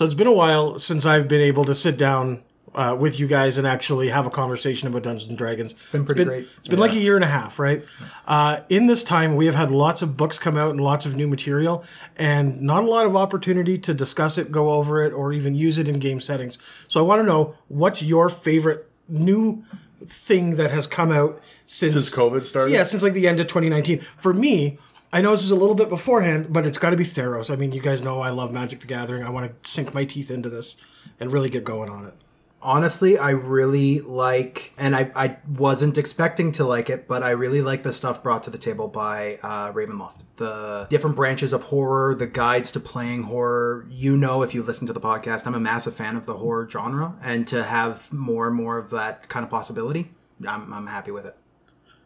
[0.00, 2.42] So it's been a while since I've been able to sit down
[2.74, 5.72] uh, with you guys and actually have a conversation about Dungeons and Dragons.
[5.72, 6.48] It's been pretty great.
[6.56, 7.84] It's been like a year and a half, right?
[8.26, 11.16] Uh, in this time, we have had lots of books come out and lots of
[11.16, 11.84] new material,
[12.16, 15.76] and not a lot of opportunity to discuss it, go over it, or even use
[15.76, 16.56] it in game settings.
[16.88, 19.66] So I want to know what's your favorite new
[20.06, 22.72] thing that has come out since Since COVID started?
[22.72, 24.00] Yeah, since like the end of 2019.
[24.00, 24.78] For me.
[25.12, 27.50] I know this was a little bit beforehand, but it's got to be Theros.
[27.50, 29.24] I mean, you guys know I love Magic the Gathering.
[29.24, 30.76] I want to sink my teeth into this
[31.18, 32.14] and really get going on it.
[32.62, 37.62] Honestly, I really like, and I, I wasn't expecting to like it, but I really
[37.62, 40.18] like the stuff brought to the table by uh, Ravenloft.
[40.36, 43.86] The different branches of horror, the guides to playing horror.
[43.88, 46.68] You know, if you listen to the podcast, I'm a massive fan of the horror
[46.70, 50.12] genre, and to have more and more of that kind of possibility,
[50.46, 51.36] I'm, I'm happy with it.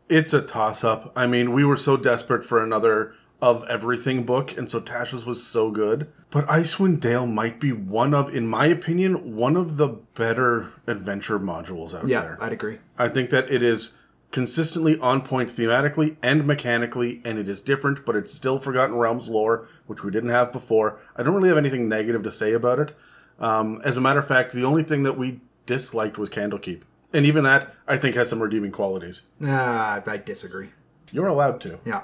[0.09, 1.13] It's a toss up.
[1.17, 5.45] I mean, we were so desperate for another of everything book, and so Tasha's was
[5.47, 6.11] so good.
[6.31, 11.39] But Icewind Dale might be one of, in my opinion, one of the better adventure
[11.39, 12.39] modules out Yeah, there.
[12.41, 12.79] I'd agree.
[12.99, 13.93] I think that it is
[14.31, 19.29] consistently on point thematically and mechanically, and it is different, but it's still Forgotten Realms
[19.29, 20.99] lore, which we didn't have before.
[21.15, 22.97] I don't really have anything negative to say about it.
[23.39, 26.83] Um, as a matter of fact, the only thing that we disliked was Candlekeep.
[27.15, 29.23] And even that, I think, has some redeeming qualities.
[29.41, 30.71] Uh, I disagree.
[31.13, 31.79] You're allowed to.
[31.85, 32.03] Yeah.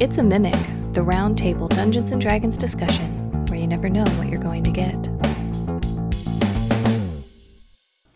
[0.00, 0.56] It's a Mimic,
[0.92, 4.72] the round table Dungeons and Dragons discussion, where you never know what you're going to
[4.72, 5.08] get.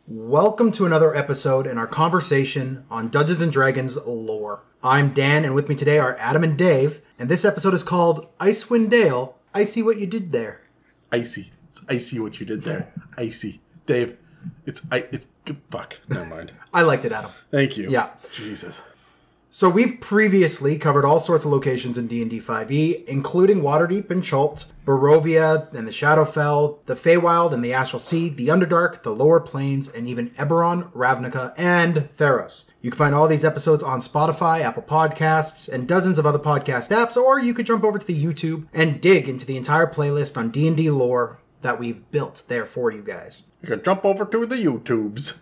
[0.08, 4.64] Welcome to another episode in our conversation on Dungeons and Dragons lore.
[4.82, 8.36] I'm Dan, and with me today are Adam and Dave, and this episode is called
[8.40, 9.38] Icewind Dale.
[9.54, 10.62] I see what you did there.
[11.12, 11.52] Icy.
[11.74, 12.92] It's icy what you did there.
[13.18, 13.60] icy.
[13.84, 14.16] Dave,
[14.64, 15.06] it's I.
[15.10, 15.26] It's
[15.70, 15.98] fuck.
[16.08, 16.52] Never mind.
[16.72, 17.32] I liked it, Adam.
[17.50, 17.90] Thank you.
[17.90, 18.10] Yeah.
[18.32, 18.80] Jesus.
[19.50, 24.22] So we've previously covered all sorts of locations in D&D 5e, E, including Waterdeep and
[24.22, 29.38] Chult, Barovia and the Shadowfell, the Feywild and the Astral Sea, the Underdark, the Lower
[29.38, 32.68] Planes, and even Eberron, Ravnica, and Theros.
[32.80, 36.90] You can find all these episodes on Spotify, Apple Podcasts, and dozens of other podcast
[36.90, 40.36] apps, or you could jump over to the YouTube and dig into the entire playlist
[40.36, 43.42] on D&D lore that we've built there for you guys.
[43.64, 45.40] You can jump over to the YouTubes.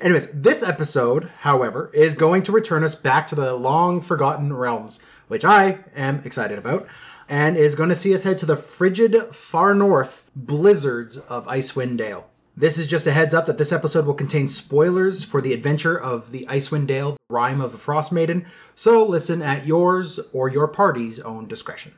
[0.00, 5.00] Anyways, this episode, however, is going to return us back to the long forgotten realms,
[5.28, 6.88] which I am excited about,
[7.28, 11.98] and is going to see us head to the frigid, far north blizzards of Icewind
[11.98, 12.28] Dale.
[12.56, 15.96] This is just a heads up that this episode will contain spoilers for the adventure
[15.96, 20.66] of the Icewind Dale, Rime of the Frost Maiden, so listen at yours or your
[20.66, 21.92] party's own discretion.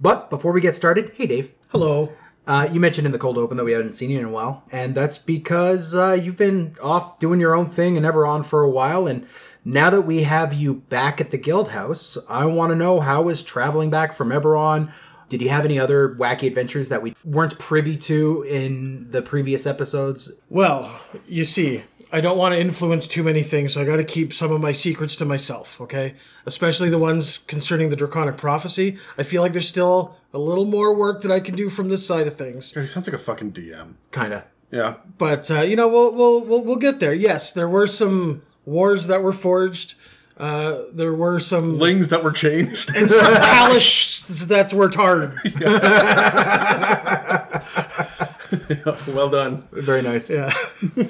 [0.00, 1.54] But before we get started, hey Dave.
[1.68, 2.12] Hello.
[2.46, 4.62] Uh, you mentioned in the cold open that we haven't seen you in a while,
[4.70, 8.70] and that's because uh, you've been off doing your own thing and Eberron for a
[8.70, 9.08] while.
[9.08, 9.26] And
[9.64, 13.28] now that we have you back at the Guild House, I want to know how
[13.28, 14.92] is traveling back from Eberron.
[15.28, 19.66] Did you have any other wacky adventures that we weren't privy to in the previous
[19.66, 20.30] episodes?
[20.48, 21.82] Well, you see,
[22.16, 24.58] I don't want to influence too many things, so I got to keep some of
[24.58, 26.14] my secrets to myself, okay?
[26.46, 28.96] Especially the ones concerning the Draconic Prophecy.
[29.18, 32.06] I feel like there's still a little more work that I can do from this
[32.06, 32.72] side of things.
[32.72, 33.96] He sounds like a fucking DM.
[34.12, 34.46] Kinda.
[34.70, 34.94] Yeah.
[35.18, 37.12] But uh, you know, we'll, we'll we'll we'll get there.
[37.12, 39.94] Yes, there were some wars that were forged.
[40.38, 42.96] Uh, there were some Lings that were changed.
[42.96, 45.34] and some palace that were tarred.
[49.14, 49.68] well done.
[49.70, 50.30] Very nice.
[50.30, 50.54] Yeah.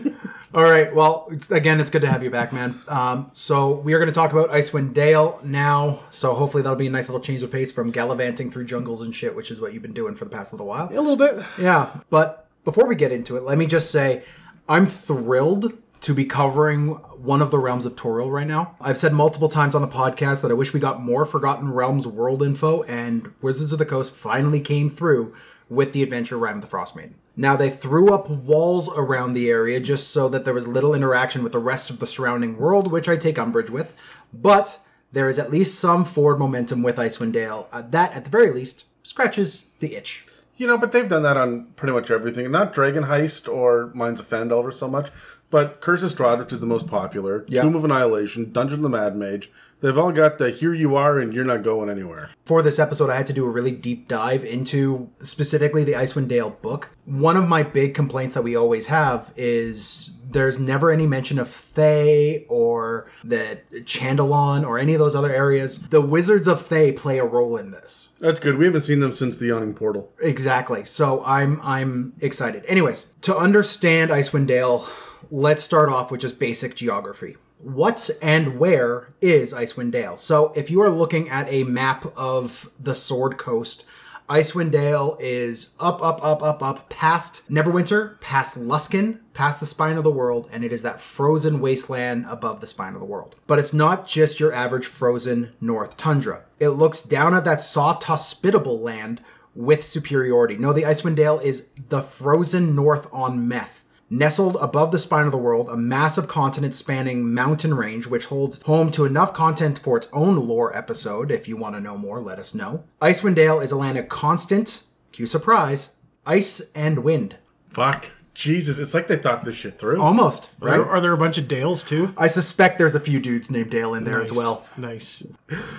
[0.56, 0.94] All right.
[0.94, 2.81] Well, it's, again, it's good to have you back, man.
[2.89, 6.00] Um, so we are going to talk about Icewind Dale now.
[6.09, 9.15] So hopefully that'll be a nice little change of pace from gallivanting through jungles and
[9.15, 10.89] shit, which is what you've been doing for the past little while.
[10.89, 11.45] A little bit.
[11.61, 12.00] Yeah.
[12.09, 14.25] But before we get into it, let me just say
[14.66, 18.77] I'm thrilled to be covering one of the realms of Toril right now.
[18.81, 22.06] I've said multiple times on the podcast that I wish we got more Forgotten Realms
[22.06, 25.34] world info, and Wizards of the Coast finally came through
[25.69, 27.15] with the adventure Rime of the Frost Maiden.
[27.37, 31.43] Now they threw up walls around the area just so that there was little interaction
[31.43, 33.94] with the rest of the surrounding world, which I take umbrage with.
[34.32, 34.78] But
[35.12, 37.69] there is at least some forward momentum with Icewind Dale.
[37.72, 40.24] Uh, that, at the very least, scratches the itch.
[40.57, 42.51] You know, but they've done that on pretty much everything.
[42.51, 45.10] Not Dragon Heist or Mines of Phandelver so much,
[45.51, 47.63] but Curse of Strahd, which is the most popular, Yeah.
[47.63, 49.51] Tomb of Annihilation, Dungeon of the Mad Mage.
[49.81, 52.31] They've all got the here you are and you're not going anywhere.
[52.45, 56.28] for this episode, I had to do a really deep dive into specifically the Icewind
[56.28, 56.97] Dale book.
[57.05, 61.49] One of my big complaints that we always have is there's never any mention of
[61.49, 65.89] Thay or the Chandalon or any of those other areas.
[65.89, 68.15] The Wizards of Thay play a role in this.
[68.19, 68.59] That's good.
[68.59, 70.13] We haven't seen them since the Yawning Portal.
[70.21, 70.84] Exactly.
[70.84, 72.65] So I'm I'm excited.
[72.67, 74.89] Anyways, to understand Icewind Dale,
[75.31, 77.37] let's start off with just basic geography.
[77.58, 80.16] What and where is Icewind Dale?
[80.16, 83.84] So, if you are looking at a map of the Sword Coast,
[84.28, 89.97] Icewind Dale is up, up, up, up, up, past Neverwinter, past Luskan, past the spine
[89.97, 93.36] of the world, and it is that frozen wasteland above the spine of the world.
[93.47, 96.42] But it's not just your average frozen North tundra.
[96.58, 99.20] It looks down at that soft, hospitable land
[99.54, 100.56] with superiority.
[100.56, 103.84] No, the Icewind Dale is the frozen North on meth.
[104.08, 108.62] Nestled above the spine of the world, a massive continent spanning mountain range, which holds
[108.62, 111.28] home to enough content for its own lore episode.
[111.28, 112.84] If you want to know more, let us know.
[113.03, 117.36] Icewind Dale is a land of constant, cue surprise, ice and wind.
[117.72, 118.12] Fuck.
[118.32, 120.00] Jesus, it's like they thought this shit through.
[120.00, 120.78] Almost, right?
[120.78, 122.14] Are, are there a bunch of Dales too?
[122.18, 124.66] I suspect there's a few dudes named Dale in there as well.
[124.76, 125.26] Nice.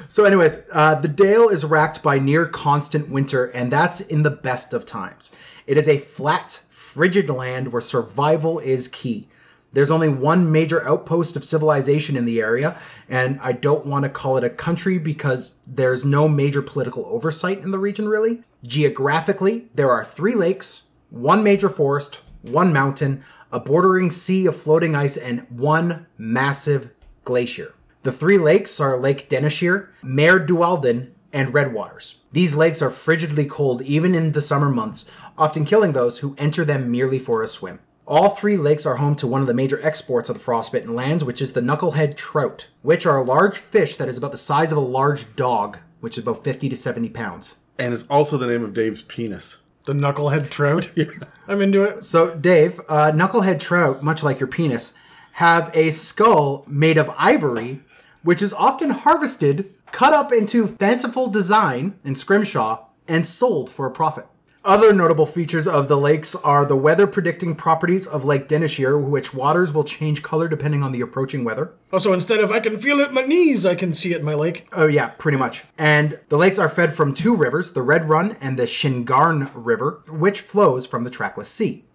[0.07, 4.31] So, anyways, uh, the Dale is racked by near constant winter, and that's in the
[4.31, 5.31] best of times.
[5.67, 6.63] It is a flat,
[6.97, 9.27] frigid land where survival is key.
[9.71, 14.09] There's only one major outpost of civilization in the area, and I don't want to
[14.09, 18.41] call it a country because there's no major political oversight in the region, really.
[18.63, 24.95] Geographically, there are three lakes, one major forest, one mountain, a bordering sea of floating
[24.95, 26.89] ice, and one massive
[27.25, 27.75] glacier.
[28.01, 32.15] The three lakes are Lake Dinneshere, Maer Dualdon, and Redwaters.
[32.31, 35.05] These lakes are frigidly cold even in the summer months,
[35.37, 37.79] often killing those who enter them merely for a swim.
[38.07, 41.25] All three lakes are home to one of the major exports of the frostbitten lands,
[41.25, 44.71] which is the knucklehead trout, which are a large fish that is about the size
[44.71, 47.55] of a large dog, which is about 50 to 70 pounds.
[47.77, 49.57] And is also the name of Dave's penis.
[49.83, 50.89] The knucklehead trout.
[51.47, 52.05] I'm into it.
[52.05, 54.93] So, Dave, uh, knucklehead trout, much like your penis,
[55.33, 57.81] have a skull made of ivory,
[58.23, 63.91] which is often harvested, cut up into fanciful design in scrimshaw, and sold for a
[63.91, 64.27] profit.
[64.67, 69.33] Other notable features of the lakes are the weather predicting properties of Lake Dinneshere, which
[69.33, 71.71] waters will change color depending on the approaching weather.
[71.93, 74.67] Also, instead of I can feel it my knees, I can see it my lake.
[74.73, 75.63] Oh yeah, pretty much.
[75.77, 80.03] And the lakes are fed from two rivers, the Red Run and the Shaengarne River,
[80.09, 81.85] which flows from the trackless sea.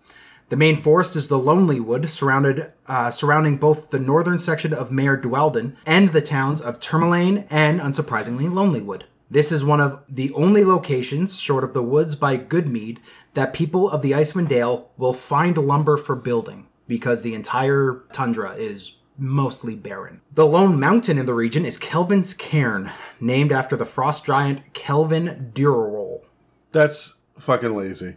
[0.49, 4.91] The main forest is the Lonely Wood, surrounded uh, surrounding both the northern section of
[4.91, 9.05] Maer Dualdon and the towns of Termalaine and, unsurprisingly, Lonely Wood.
[9.33, 12.99] This is one of the only locations, short of the woods by Goodmead,
[13.33, 18.53] that people of the Icewind Dale will find lumber for building, because the entire tundra
[18.53, 20.21] is mostly barren.
[20.35, 22.91] The lone mountain in the region is Kelvin's Cairn,
[23.21, 26.25] named after the frost giant Kelvin Durarol.
[26.73, 28.17] That's fucking lazy.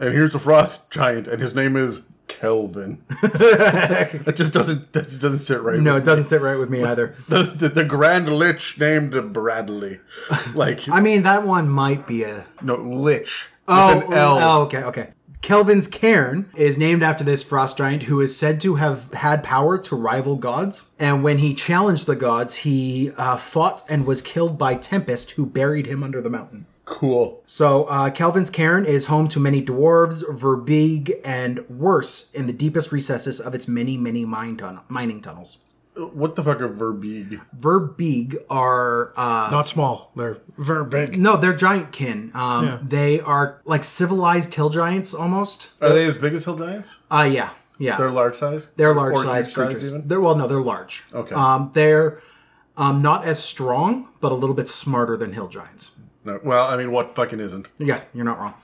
[0.00, 3.02] And here's a frost giant, and his name is Kelvin.
[3.22, 5.80] that just doesn't that just doesn't sit right.
[5.80, 7.14] No, it doesn't sit right with me either.
[7.28, 10.00] the, the the Grand Lich named Bradley.
[10.54, 13.48] Like I mean, that one might be a no Lich.
[13.68, 14.38] Oh, with an L.
[14.38, 15.10] oh, okay, okay.
[15.42, 19.78] Kelvin's Cairn is named after this frost giant who is said to have had power
[19.78, 20.90] to rival gods.
[20.98, 25.46] And when he challenged the gods, he uh, fought and was killed by Tempus, who
[25.46, 26.66] buried him under the mountain.
[26.90, 27.40] Cool.
[27.46, 32.90] So, uh, Kelvin's Cairn is home to many dwarves, verbeeg, and worse in the deepest
[32.90, 35.58] recesses of its many, many mine tun- mining tunnels.
[35.96, 37.40] What the fuck are Verbeeg?
[37.58, 40.10] Verbeeg are uh, Not small.
[40.16, 41.18] They're very big.
[41.20, 42.30] no, they're giant kin.
[42.34, 42.78] Um, Yeah.
[42.82, 45.70] They are like civilized hill giants almost.
[45.80, 46.98] Are they as big as hill giants?
[47.10, 47.96] Uh, yeah, yeah.
[47.98, 48.76] They're large sized.
[48.76, 49.90] They're large Or sized creatures.
[49.92, 50.08] even?
[50.08, 51.04] They're well, no, they're large.
[51.12, 51.34] Okay.
[51.34, 52.20] Um, they're
[52.76, 55.92] um, not as strong, but a little bit smarter than hill giants.
[56.24, 57.68] No, well, I mean, what fucking isn't?
[57.78, 58.54] Yeah, you're not wrong.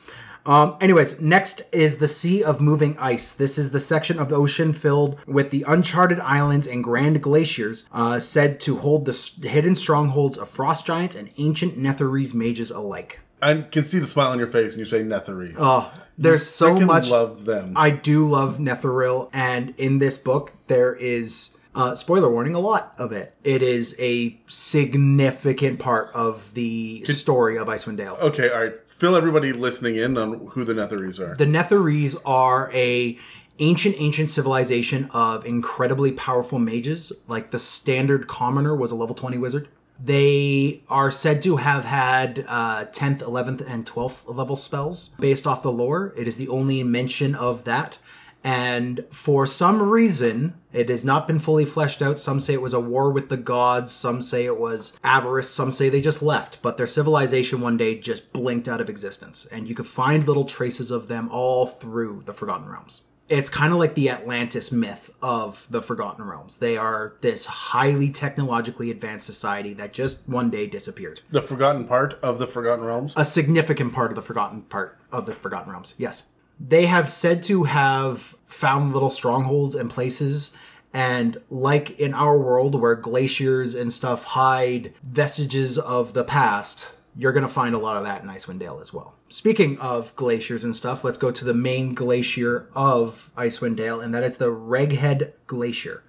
[0.45, 3.33] Um, anyways, next is the Sea of Moving Ice.
[3.33, 8.21] This is the section of ocean filled with the uncharted islands and grand glaciers, uh,
[8.21, 13.21] said to hold the hidden strongholds of frost giants and ancient Netherese mages alike.
[13.43, 15.57] I can see the smile on your face, and you say Netherese.
[15.59, 17.11] Oh, there's so Freaking much.
[17.11, 17.73] love them.
[17.77, 22.95] I do love Netheril, and in this book, there is, uh, spoiler warning, a lot
[22.99, 23.35] of it.
[23.45, 28.17] It is a significant part of the story of Icewind Dale.
[28.21, 28.75] okay, all right.
[28.89, 31.37] Fill everybody listening in on who the Netherese are.
[31.37, 33.19] The Netherese are a
[33.59, 37.13] ancient, ancient civilization of incredibly powerful mages.
[37.29, 39.69] Like the standard commoner was a level 20 wizard.
[40.03, 45.63] They are said to have had uh, 10th, 11th, and 12th level spells based off
[45.63, 46.13] the lore.
[46.17, 47.99] It is the only mention of that.
[48.47, 52.21] And for some reason, it has not been fully fleshed out.
[52.21, 55.73] Some say it was a war with the gods, some say it was avarice, some
[55.73, 56.63] say they just left.
[56.63, 59.47] But their civilization one day just blinked out of existence.
[59.47, 63.03] And you could find little traces of them all through the Forgotten Realms.
[63.29, 66.59] It's kind of like the Atlantis myth of the Forgotten Realms.
[66.59, 71.23] They are this highly technologically advanced society that just one day disappeared.
[71.33, 73.13] the forgotten part of the Forgotten Realms.
[73.17, 76.29] A significant part of the Forgotten part of the Forgotten Realms, yes.
[76.59, 80.57] They have said to have found little strongholds and places
[80.97, 87.35] And like in our world where glaciers and stuff hide vestiges of the past, you're
[87.35, 89.15] going to find a lot of that in Icewind Dale as well.
[89.29, 94.15] Speaking of glaciers and stuff, let's go to the main glacier of Icewind Dale, and
[94.15, 96.03] that is the Reghed Glacier.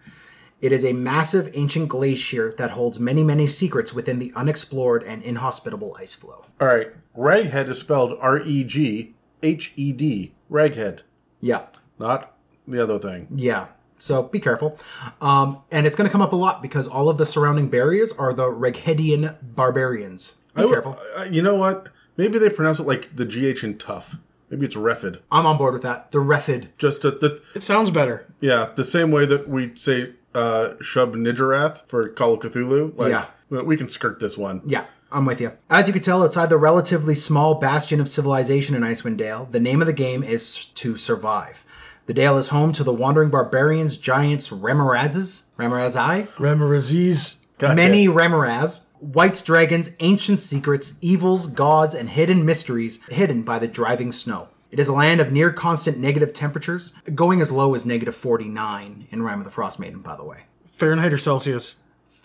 [0.62, 5.22] It is a massive ancient glacier that holds many, many secrets within the unexplored and
[5.22, 6.46] inhospitable ice flow.
[6.62, 6.94] All right.
[7.13, 10.34] Raghead is spelled R E G H E D.
[10.51, 11.00] Raghead.
[11.39, 11.68] Yeah,
[12.00, 12.34] Not
[12.68, 13.27] the other thing.
[13.36, 13.68] yeah.
[14.00, 14.77] So be careful.
[15.22, 18.12] Um, and it's going to come up a lot because all of the surrounding barriers
[18.12, 20.36] are the Reghedian barbarians.
[20.56, 20.98] Be I careful.
[21.18, 21.89] uh, you know what?
[22.16, 24.16] Maybe they pronounce it like the GH in tough.
[24.51, 25.20] Maybe it's Refid.
[25.32, 26.12] I'm on board with that.
[26.12, 26.70] The Refid.
[26.77, 28.25] Just a, the It sounds better.
[28.39, 32.96] yeah, the same way that we say uh, Shub Nijarath for Call of Cthulhu.
[32.98, 33.25] Like, Yeah.
[33.63, 34.62] we can skirt this one.
[34.66, 35.54] Yeah, I'm with you.
[35.70, 39.60] As you can tell, outside the relatively small bastion of civilization in Icewind Dale, the
[39.60, 41.64] name of the game is to survive.
[42.08, 47.38] The Dale is home to the wandering barbarians, giants, Remorhazes, Remarazai, Remaraziz.
[47.62, 54.12] many Remaraz, whites, dragons, ancient secrets, evils, gods, and hidden mysteries hidden by the driving
[54.12, 54.50] snow.
[54.72, 59.08] It is a land of near constant negative temperatures, going as low as negative 49
[59.10, 60.44] in Rime of the Frost Maiden, by the way.
[60.72, 61.76] Fahrenheit or Celsius?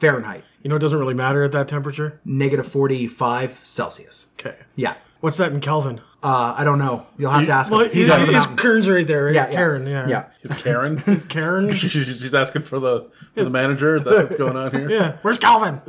[0.03, 2.21] Fahrenheit, You know, it doesn't really matter at that temperature.
[2.25, 4.33] negative 45 Celsius.
[4.39, 4.57] Okay.
[4.77, 4.95] Yeah.
[5.21, 6.01] What's that in Kelvin?
[6.25, 7.07] Uh, I don't know.
[7.19, 7.79] You'll have to ask him.
[7.79, 8.57] Well, He's yeah, out of the his mountain.
[8.57, 9.35] Kern's right there, right?
[9.35, 9.55] Yeah, yeah.
[9.55, 10.09] Karen, yeah.
[10.09, 10.25] Yeah.
[10.43, 10.99] Is Karen?
[11.29, 11.71] Karen?
[11.71, 11.91] she's,
[12.21, 14.01] she's asking for the for the manager.
[14.01, 14.91] That's what's going on here.
[14.91, 15.17] yeah.
[15.23, 15.81] Where's Calvin?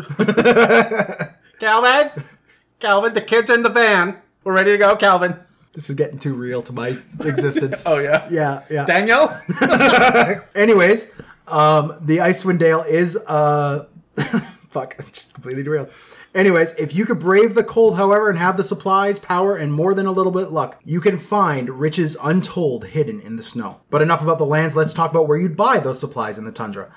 [1.60, 2.12] Calvin,
[2.80, 4.18] Calvin, the kids in the van.
[4.44, 5.36] We're ready to go, Calvin.
[5.74, 7.84] This is getting too real to my existence.
[7.88, 8.86] Oh yeah, Yeah, yeah.
[8.86, 9.30] Daniel.
[10.56, 11.12] Anyways,
[11.48, 13.86] um, the Icewind Dale is uh
[14.70, 15.92] fuck, I'm just completely derailed.
[16.34, 19.94] Anyways, if you could brave the cold, however, and have the supplies, power, and more
[19.94, 23.82] than a little bit luck, you can find riches untold hidden in the snow.
[23.90, 26.52] But enough about the lands, let's talk about where you'd buy those supplies in the
[26.52, 26.94] tundra.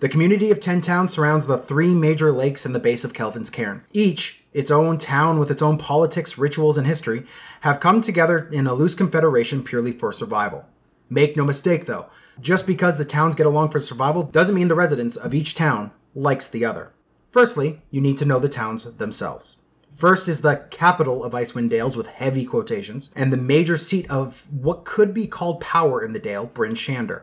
[0.00, 3.50] The community of Ten Town surrounds the three major lakes in the base of Kelvin's
[3.50, 3.84] Cairn.
[3.92, 7.26] Each, its own town with its own politics, rituals, and history,
[7.60, 10.66] have come together in a loose confederation purely for survival.
[11.08, 12.06] Make no mistake, though,
[12.40, 15.92] just because the towns get along for survival doesn't mean the residents of each town
[16.14, 16.92] likes the other.
[17.30, 19.58] Firstly, you need to know the towns themselves.
[19.92, 24.46] First is the capital of Icewind Dales with heavy quotations, and the major seat of
[24.52, 27.22] what could be called power in the Dale, Bryn Shander.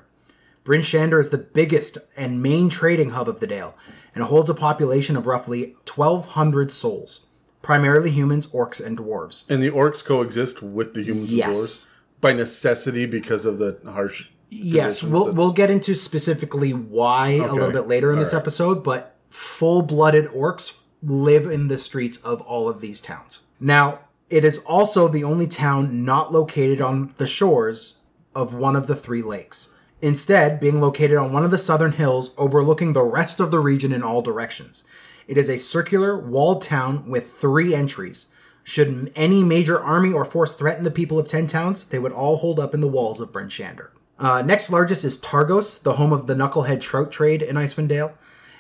[0.64, 3.76] Bryn Shander is the biggest and main trading hub of the Dale,
[4.14, 7.26] and holds a population of roughly 1,200 souls,
[7.62, 9.50] primarily humans, orcs, and dwarves.
[9.50, 11.48] And the orcs coexist with the humans Yes.
[11.48, 11.86] and dwarves
[12.20, 14.30] by necessity because of the harsh.
[14.50, 18.40] Yes, we'll that- we'll get into specifically why a little bit later in this All
[18.40, 18.44] right.
[18.44, 23.42] episode, but full-blooded orcs live in the streets of all of these towns.
[23.60, 24.00] Now,
[24.30, 27.98] it is also the only town not located on the shores
[28.36, 29.70] of one of the three lakes.
[30.02, 33.92] Instead, being located on one of the southern hills overlooking the rest of the region
[33.92, 34.84] in all directions.
[35.28, 38.28] It is a circular, walled town with three entries.
[38.64, 42.38] Should any major army or force threaten the people of Ten Towns, they would all
[42.38, 43.90] hold up in the walls of Bryn Shander.
[44.20, 48.14] Uh, next largest is Targos, the home of the knucklehead trout trade in Icewind Dale.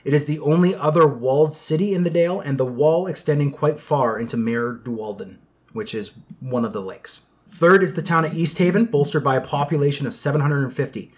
[0.03, 3.79] It is the only other walled city in the Dale, and the wall extending quite
[3.79, 5.37] far into Maer Dualdon,
[5.73, 7.25] which is one of the lakes.
[7.47, 11.11] Third is the town of East Haven, bolstered by a population of 750.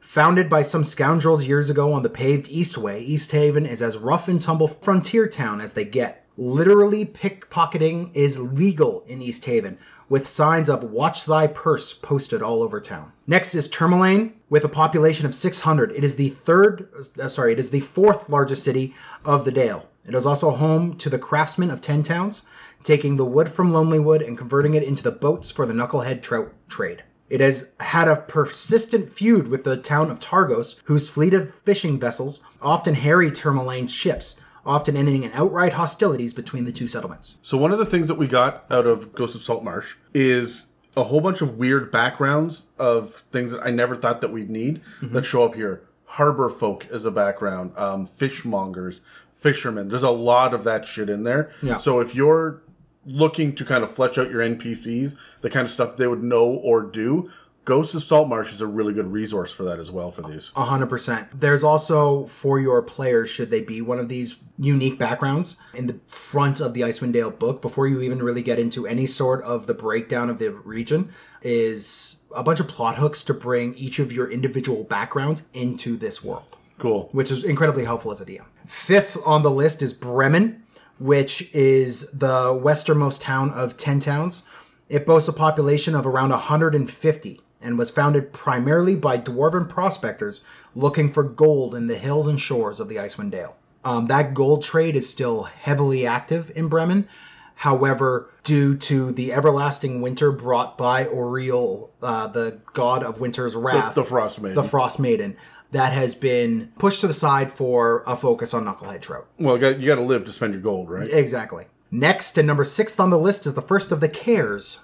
[0.00, 4.26] Founded by some scoundrels years ago on the paved Eastway, East Haven is as rough
[4.26, 6.26] and tumble frontier town as they get.
[6.36, 9.78] Literally, pickpocketing is legal in East Haven,
[10.08, 13.12] with signs of "Watch Thy Purse" posted all over town.
[13.26, 15.92] Next is Termalaine, with a population of 600.
[15.92, 18.94] It is the third, uh, sorry, it is the fourth largest city
[19.24, 19.88] of the Dale.
[20.04, 22.42] It is also home to the craftsmen of Ten Towns,
[22.82, 26.22] taking the wood from Lonely Wood and converting it into the boats for the knucklehead
[26.22, 27.04] trout trade.
[27.30, 31.98] It has had a persistent feud with the town of Targos, whose fleet of fishing
[31.98, 37.38] vessels often harry Termalaine's ships, often ending in outright hostilities between the two settlements.
[37.42, 40.66] So one of the things that we got out of Ghost of Saltmarsh is
[40.96, 44.80] a whole bunch of weird backgrounds of things that I never thought that we'd need
[45.00, 45.14] Mm-hmm.
[45.14, 45.82] that show up here.
[46.04, 49.00] Harbor folk as a background, um, fishmongers,
[49.34, 49.88] fishermen.
[49.88, 51.50] There's a lot of that shit in there.
[51.62, 51.78] Yeah.
[51.78, 52.60] So if you're
[53.06, 56.44] looking to kind of flesh out your NPCs, the kind of stuff they would know
[56.46, 57.30] or do,
[57.64, 60.50] Ghost of Saltmarsh is a really good resource for that as well for these.
[60.56, 61.28] A hundred percent.
[61.32, 66.00] There's also for your players, should they be one of these unique backgrounds in the
[66.08, 69.66] front of the Icewind Dale book, before you even really get into any sort of
[69.66, 74.12] the breakdown of the region, is a bunch of plot hooks to bring each of
[74.12, 76.56] your individual backgrounds into this world.
[76.78, 77.10] Cool.
[77.12, 78.44] which is incredibly helpful as a DM.
[78.66, 80.64] Fifth on the list is Bremen,
[80.98, 84.42] which is the westernmost town of 10 towns.
[84.88, 90.42] It boasts a population of around 150 and was founded primarily by dwarven prospectors
[90.74, 93.56] looking for gold in the hills and shores of the Icewind Dale.
[93.84, 97.08] Um, that gold trade is still heavily active in Bremen.
[97.56, 103.94] However, due to the everlasting winter brought by Auril, uh, the god of winter's wrath,
[103.94, 104.54] the Frost Maiden.
[104.56, 105.36] the Frost Maiden,
[105.70, 109.26] that has been pushed to the side for a focus on knucklehead trout.
[109.38, 111.08] Well, you got, you got to live to spend your gold, right?
[111.10, 111.66] Exactly.
[111.90, 114.80] Next, and number sixth on the list, is the first of the Cares.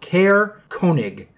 [0.00, 1.28] Caer Konig.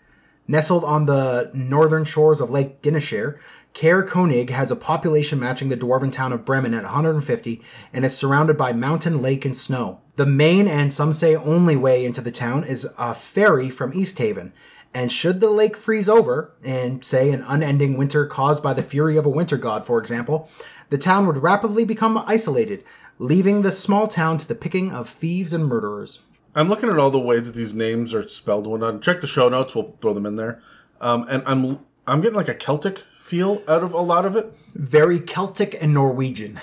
[0.50, 3.38] Nestled on the northern shores of Lake Dinneshere,
[3.72, 8.18] Caer Konig has a population matching the dwarven town of Bremen at 150 and is
[8.18, 10.00] surrounded by mountain, lake, and snow.
[10.16, 14.18] The main and some say only way into the town is a ferry from East
[14.18, 14.52] Haven.
[14.92, 19.16] And should the lake freeze over, and say an unending winter caused by the fury
[19.16, 20.50] of a winter god, for example,
[20.88, 22.82] the town would rapidly become isolated,
[23.20, 26.22] leaving the small town to the picking of thieves and murderers.
[26.54, 29.02] I'm looking at all the ways that these names are spelled and whatnot.
[29.02, 30.60] Check the show notes; we'll throw them in there.
[31.00, 34.52] Um, and I'm I'm getting like a Celtic feel out of a lot of it.
[34.74, 36.58] Very Celtic and Norwegian.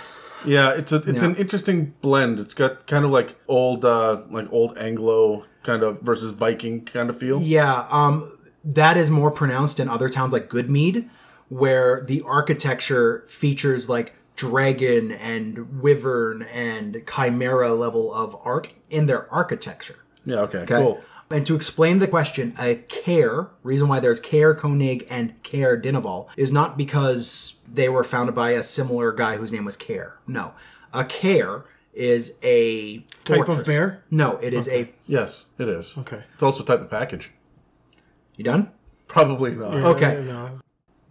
[0.45, 2.39] Yeah, it's a it's an interesting blend.
[2.39, 7.09] It's got kind of like old uh like old Anglo kind of versus Viking kind
[7.09, 7.41] of feel.
[7.41, 11.09] Yeah, um, that is more pronounced in other towns like Goodmead,
[11.49, 19.31] where the architecture features like dragon and wyvern and chimera level of art in their
[19.33, 19.97] architecture.
[20.25, 20.75] Yeah, okay, Okay.
[20.77, 21.01] cool.
[21.29, 26.29] And to explain the question, a care, reason why there's Caer Konig and Caer Dinaval,
[26.37, 30.19] is not because they were founded by a similar guy whose name was Care.
[30.25, 30.53] No.
[30.93, 33.67] A care is a Type of fortress.
[33.67, 34.03] bear?
[34.09, 34.93] No, it is a.
[35.05, 35.97] Yes, it is.
[35.97, 36.23] Okay.
[36.33, 37.31] It's also a type of package.
[38.37, 38.71] You done?
[39.09, 39.73] Probably not.
[39.73, 40.23] Okay.
[40.25, 40.59] No.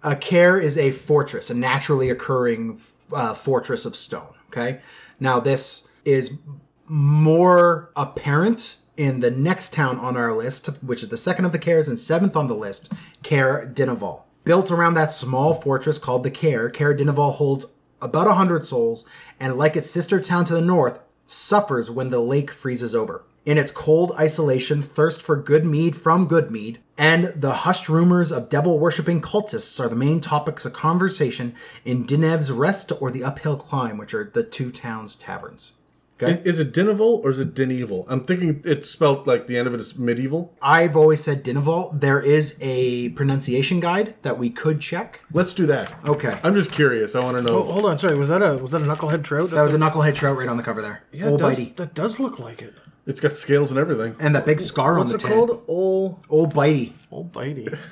[0.02, 2.80] A care is a fortress, a naturally occurring
[3.12, 4.34] uh, fortress of stone.
[4.48, 4.80] Okay.
[5.20, 6.38] Now, this is
[6.86, 11.58] more apparent in the next town on our list, which is the second of the
[11.58, 14.22] cares and seventh on the list, Caer Dinaval.
[14.44, 17.66] Built around that small fortress called the Care, Caer Dinaval holds
[18.00, 19.04] about a hundred souls,
[19.40, 23.24] and like its sister town to the north, suffers when the lake freezes over.
[23.46, 28.32] In its cold isolation, thirst for good mead from good mead, and the hushed rumors
[28.32, 31.54] of devil worshipping cultists are the main topics of conversation
[31.84, 35.72] in Dinev's Rest or the Uphill Climb, which are the two towns' taverns.
[36.20, 36.40] Okay?
[36.44, 38.04] Is it Dinival or is it Dineval?
[38.08, 40.52] I'm thinking it's spelled like the end of it is medieval.
[40.62, 42.00] I've always said Dinaval.
[42.00, 45.20] There is a pronunciation guide that we could check.
[45.30, 45.94] Let's do that.
[46.06, 46.40] Okay.
[46.42, 47.14] I'm just curious.
[47.14, 47.58] I want to know.
[47.58, 47.98] Oh, hold on.
[47.98, 48.16] Sorry.
[48.16, 49.50] Was that a was that a knucklehead trout?
[49.50, 51.04] That was a knucklehead trout right on the cover there.
[51.12, 51.76] yeah, Old it does, Bitey.
[51.76, 52.72] that does look like it.
[53.06, 54.16] It's got scales and everything.
[54.18, 55.36] And that big scar What's on it the tin.
[55.36, 55.62] called?
[55.68, 56.26] Old.
[56.28, 56.92] Old Bitey.
[57.10, 57.76] Old bitey.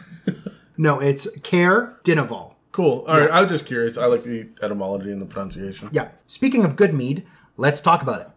[0.77, 2.57] No, it's Caer Dinaval.
[2.73, 3.05] Cool.
[3.07, 3.31] All right.
[3.31, 3.97] I was just curious.
[3.97, 5.89] I like the etymology and the pronunciation.
[5.93, 6.09] Yeah.
[6.27, 7.25] Speaking of good mead,
[7.57, 8.29] let's talk about it.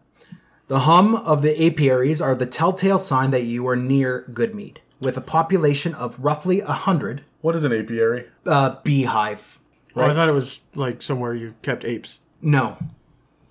[0.68, 4.82] The hum of the apiaries are the telltale sign that you are near good mead.
[5.00, 8.28] With a population of roughly a hundred, What is an apiary?
[8.46, 9.58] uh, beehive.
[9.96, 12.20] Oh, I thought it was like somewhere you kept apes.
[12.40, 12.78] No.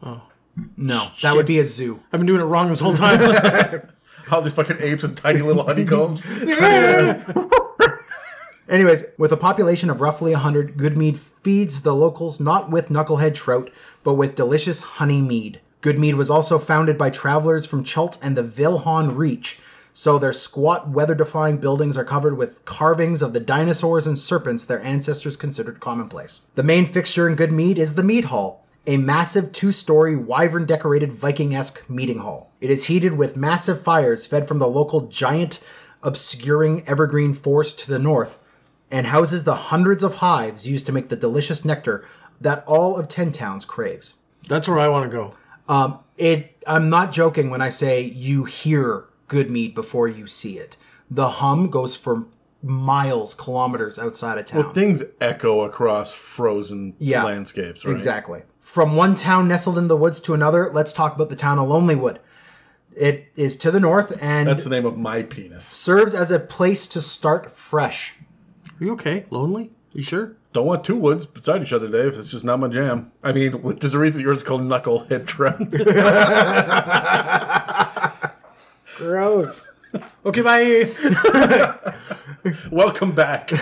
[0.00, 0.22] Oh.
[0.76, 2.02] No, that would be a zoo.
[2.12, 3.20] I've been doing it wrong this whole time.
[4.30, 6.26] All these fucking apes and tiny little honeycombs.
[8.68, 13.70] Anyways, with a population of roughly 100, Goodmead feeds the locals not with knucklehead trout,
[14.02, 15.60] but with delicious honey mead.
[15.82, 19.60] Goodmead was also founded by travelers from Chult and the Vilhon Reach,
[19.92, 24.64] so their squat, weather defying buildings are covered with carvings of the dinosaurs and serpents
[24.64, 26.40] their ancestors considered commonplace.
[26.56, 31.12] The main fixture in Goodmead is the Mead Hall, a massive two story, wyvern decorated
[31.12, 32.52] Viking esque meeting hall.
[32.60, 35.60] It is heated with massive fires fed from the local giant,
[36.02, 38.38] obscuring evergreen forest to the north,
[38.90, 42.06] and houses the hundreds of hives used to make the delicious nectar
[42.40, 44.16] that all of Ten Towns craves.
[44.48, 45.36] That's where I want to go.
[45.68, 46.52] Um, it.
[46.66, 50.76] I'm not joking when I say you hear good mead before you see it.
[51.10, 52.26] The hum goes for
[52.62, 54.64] miles, kilometers outside of town.
[54.64, 57.92] Well, things echo across frozen Yeah, landscapes, right?
[57.92, 58.42] Exactly.
[58.66, 61.68] From one town nestled in the woods to another, let's talk about the town of
[61.68, 62.18] Lonelywood.
[62.96, 65.64] It is to the north and That's the name of my penis.
[65.64, 68.16] serves as a place to start fresh.
[68.80, 69.24] Are you okay?
[69.30, 69.70] Lonely?
[69.92, 70.32] You sure?
[70.52, 72.18] Don't want two woods beside each other, Dave.
[72.18, 73.12] It's just not my jam.
[73.22, 75.70] I mean, there's a reason yours is called Knucklehead Trout.
[78.96, 79.76] Gross.
[80.26, 80.90] Okay, bye.
[82.72, 83.52] Welcome back.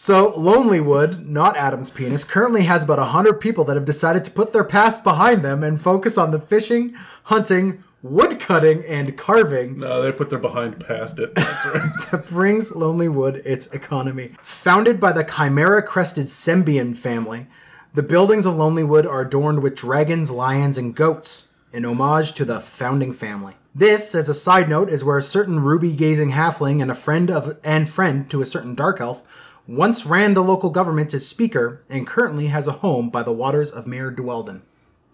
[0.00, 4.52] So, Lonelywood, not Adam's penis, currently has about 100 people that have decided to put
[4.52, 10.12] their past behind them and focus on the fishing, hunting, woodcutting, and carving no, they
[10.12, 11.34] put their behind past it.
[11.34, 11.90] That's right.
[12.12, 14.34] that brings Lonelywood its economy.
[14.40, 17.48] Founded by the chimera crested Sembian family,
[17.92, 21.48] the buildings of Lonelywood are adorned with dragons, lions, and goats.
[21.72, 23.54] in homage to the founding family.
[23.78, 27.58] This, as a side note, is where a certain ruby-gazing halfling and a friend of
[27.62, 32.04] and friend to a certain dark elf once ran the local government as speaker and
[32.04, 34.62] currently has a home by the waters of Maer Dualdon.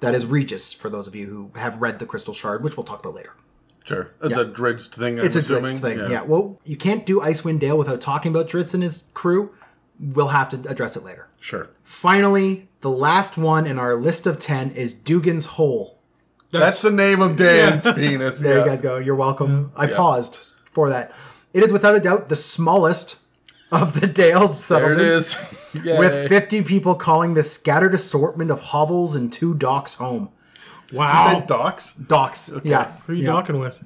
[0.00, 2.84] That is Regis, for those of you who have read the Crystal Shard, which we'll
[2.84, 3.34] talk about later.
[3.84, 4.12] Sure.
[4.22, 5.18] It's a Drizzt thing.
[5.18, 5.64] I'm It's a assuming.
[5.64, 6.22] Drizzt thing, yeah.
[6.22, 9.50] Well, you can't do Icewind Dale without talking about Drizzt and his crew.
[10.00, 11.28] We'll have to address it later.
[11.38, 11.68] Sure.
[11.82, 15.98] Finally, the last one in our list of 10 is Dougan's Hole.
[16.60, 18.38] That's the name of Dan's penis.
[18.40, 18.64] There yeah.
[18.64, 18.98] you guys go.
[18.98, 19.72] You're welcome.
[19.76, 19.96] I Yeah.
[19.96, 21.12] paused for that.
[21.52, 23.18] It is without a doubt the smallest
[23.70, 25.36] of the Dales settlements,
[25.74, 25.84] is.
[25.84, 25.98] Yay.
[25.98, 30.30] with 50 people calling this scattered assortment of hovels and two docks home.
[30.92, 31.38] Wow.
[31.40, 31.94] Said Docs.
[31.94, 32.92] Docks, yeah.
[33.06, 33.32] Who are you yeah.
[33.32, 33.82] docking with?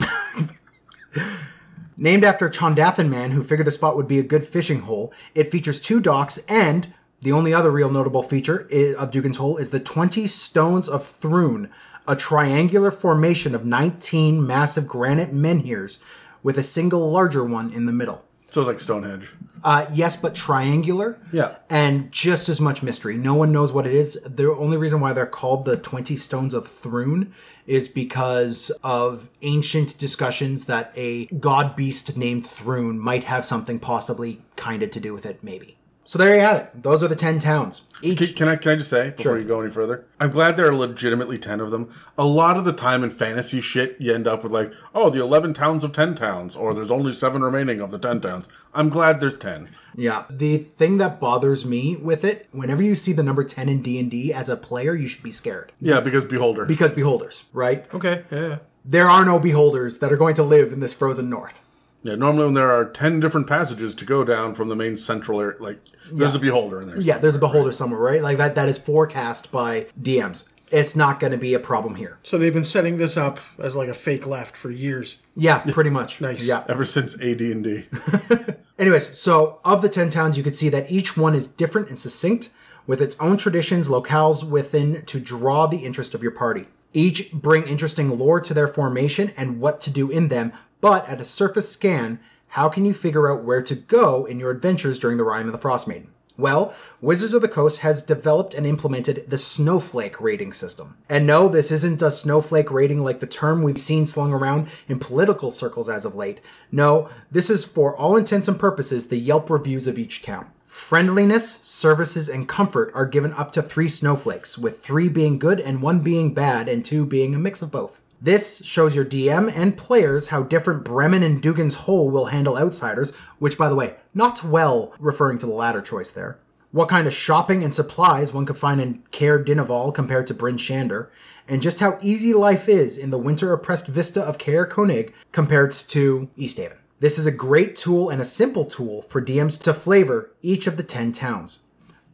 [1.98, 5.12] Named after a Chondathan man who figured the spot would be a good fishing hole,
[5.34, 6.88] it features two docks and
[7.20, 8.60] the only other real notable feature
[8.96, 11.68] of Dougan's Hole is the 20 Stones of Thrun,
[12.06, 16.00] a triangular formation of 19 massive granite menhirs
[16.42, 18.24] with a single larger one in the middle.
[18.50, 19.32] So it's like Stonehenge.
[19.62, 21.18] Uh, yes, but triangular.
[21.32, 21.56] Yeah.
[21.68, 23.16] And just as much mystery.
[23.16, 24.20] No one knows what it is.
[24.24, 27.32] The only reason why they're called the 20 Stones of Thrun
[27.66, 34.40] is because of ancient discussions that a god beast named Thrun might have something possibly
[34.56, 35.76] kind of to do with it, maybe.
[36.04, 36.82] So there you have it.
[36.82, 37.82] Those are the 10 towns.
[38.02, 38.18] Each.
[38.18, 39.38] Can, can I can I just say before Sure.
[39.38, 40.04] you go any further?
[40.18, 41.90] I'm glad there are legitimately ten of them.
[42.16, 45.20] A lot of the time in fantasy shit, you end up with like, oh, the
[45.20, 48.48] eleven towns of ten towns, or there's only seven remaining of the ten towns.
[48.74, 49.68] I'm glad there's ten.
[49.96, 50.24] Yeah.
[50.30, 54.32] The thing that bothers me with it, whenever you see the number 10 in D&D
[54.32, 55.72] as a player, you should be scared.
[55.80, 56.64] Yeah, because beholder.
[56.64, 57.92] Because beholders, right?
[57.92, 58.58] Okay, yeah.
[58.84, 61.60] There are no beholders that are going to live in this frozen north.
[62.02, 65.40] Yeah, normally when there are ten different passages to go down from the main central
[65.40, 67.00] area, like there's a beholder in there.
[67.00, 68.22] Yeah, there's a beholder somewhere, right?
[68.22, 70.48] Like that that is forecast by DMs.
[70.70, 72.18] It's not going to be a problem here.
[72.22, 75.18] So they've been setting this up as like a fake left for years.
[75.34, 76.20] Yeah, pretty much.
[76.20, 76.46] Nice.
[76.46, 76.64] Yeah.
[76.68, 77.88] Ever since AD&D.
[78.78, 81.98] Anyways, so of the 10 towns, you can see that each one is different and
[81.98, 82.50] succinct
[82.86, 86.66] with its own traditions, locales within to draw the interest of your party.
[86.92, 91.20] Each bring interesting lore to their formation and what to do in them, but at
[91.20, 95.18] a surface scan, how can you figure out where to go in your adventures during
[95.18, 96.08] the Rime of the Frost Maiden?
[96.40, 100.96] Well, Wizards of the Coast has developed and implemented the Snowflake rating system.
[101.08, 104.98] And no, this isn't a snowflake rating like the term we've seen slung around in
[104.98, 106.40] political circles as of late.
[106.72, 110.50] No, this is for all intents and purposes the Yelp reviews of each town.
[110.64, 115.82] Friendliness, services, and comfort are given up to three snowflakes, with three being good and
[115.82, 118.00] one being bad, and two being a mix of both.
[118.22, 123.14] This shows your DM and players how different Bremen and Dougan's Hole will handle outsiders,
[123.38, 126.38] which, by the way, not well, referring to the latter choice there.
[126.70, 130.56] What kind of shopping and supplies one could find in Caer Dineval compared to Bryn
[130.56, 131.08] Shander,
[131.48, 135.72] and just how easy life is in the winter oppressed vista of Caer Konig compared
[135.72, 136.76] to Easthaven.
[137.00, 140.76] This is a great tool and a simple tool for DMs to flavor each of
[140.76, 141.60] the 10 towns.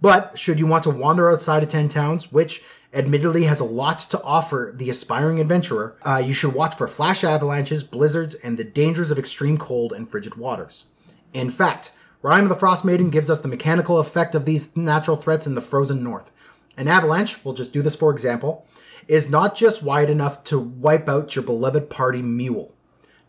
[0.01, 3.99] But should you want to wander outside of 10 towns, which admittedly has a lot
[3.99, 8.65] to offer the aspiring adventurer, uh, you should watch for flash avalanches, blizzards, and the
[8.65, 10.87] dangers of extreme cold and frigid waters.
[11.33, 15.17] In fact, Rime of the Frost Maiden gives us the mechanical effect of these natural
[15.17, 16.31] threats in the frozen north.
[16.77, 18.67] An avalanche, we'll just do this for example,
[19.09, 22.76] is not just wide enough to wipe out your beloved party mule.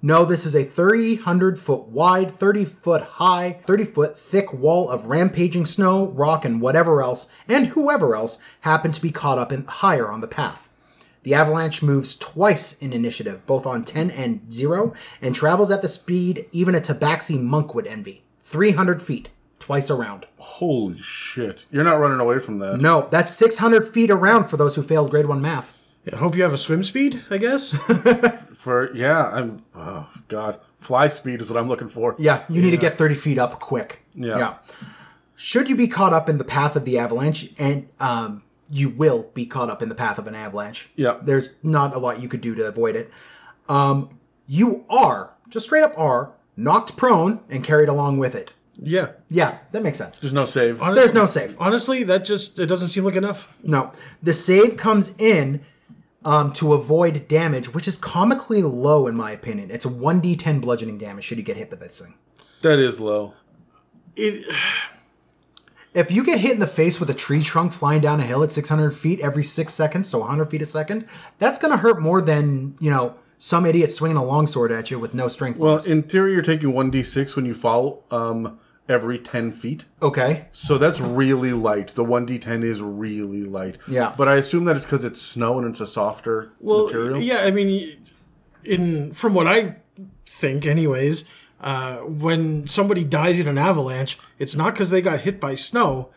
[0.01, 5.07] No, this is a 300 foot wide, 30 foot high, 30 foot thick wall of
[5.07, 9.65] rampaging snow, rock, and whatever else, and whoever else happened to be caught up in
[9.65, 10.69] higher on the path.
[11.23, 15.87] The avalanche moves twice in initiative, both on 10 and 0, and travels at the
[15.87, 20.27] speed even a tabaxi monk would envy 300 feet, twice around.
[20.37, 21.65] Holy shit.
[21.71, 22.79] You're not running away from that.
[22.79, 25.73] No, that's 600 feet around for those who failed grade 1 math.
[26.13, 27.71] I hope you have a swim speed, I guess.
[28.53, 30.59] For yeah, I'm oh god.
[30.79, 32.15] Fly speed is what I'm looking for.
[32.19, 34.03] Yeah, you need to get 30 feet up quick.
[34.13, 34.55] Yeah.
[35.35, 39.29] Should you be caught up in the path of the avalanche, and um, you will
[39.33, 40.89] be caught up in the path of an avalanche.
[40.95, 41.17] Yeah.
[41.21, 43.11] There's not a lot you could do to avoid it.
[43.69, 44.17] Um,
[44.47, 48.51] you are, just straight up are, knocked prone and carried along with it.
[48.81, 49.09] yeah.
[49.29, 50.19] Yeah, that makes sense.
[50.19, 50.81] There's no save.
[50.81, 51.55] Honestly, There's no save.
[51.59, 53.47] Honestly, that just it doesn't seem like enough.
[53.63, 53.91] No.
[54.23, 55.61] The save comes in
[56.27, 59.71] um, to avoid damage, which is comically low in my opinion.
[59.71, 62.15] It's a 1d10 bludgeoning damage should you get hit by this thing.
[62.63, 63.33] That is low.
[64.15, 64.45] It
[65.93, 68.43] If you get hit in the face with a tree trunk flying down a hill
[68.43, 71.07] at 600 feet every six seconds, so 100 feet a second,
[71.39, 74.99] that's going to hurt more than, you know, some idiot swinging a longsword at you
[74.99, 75.87] with no strength Well, bonus.
[75.87, 79.85] in theory, you're taking one d6 when you fall, um, every 10 feet.
[80.01, 80.47] Okay.
[80.51, 81.89] So that's really light.
[81.89, 83.77] The 1d10 is really light.
[83.87, 84.13] Yeah.
[84.17, 87.21] But I assume that it's because it's snow and it's a softer Well, material.
[87.21, 87.97] yeah, I mean,
[88.63, 89.77] in from what I
[90.25, 91.23] think, anyways,
[91.61, 96.09] uh, when somebody dies in an avalanche, it's not because they got hit by snow;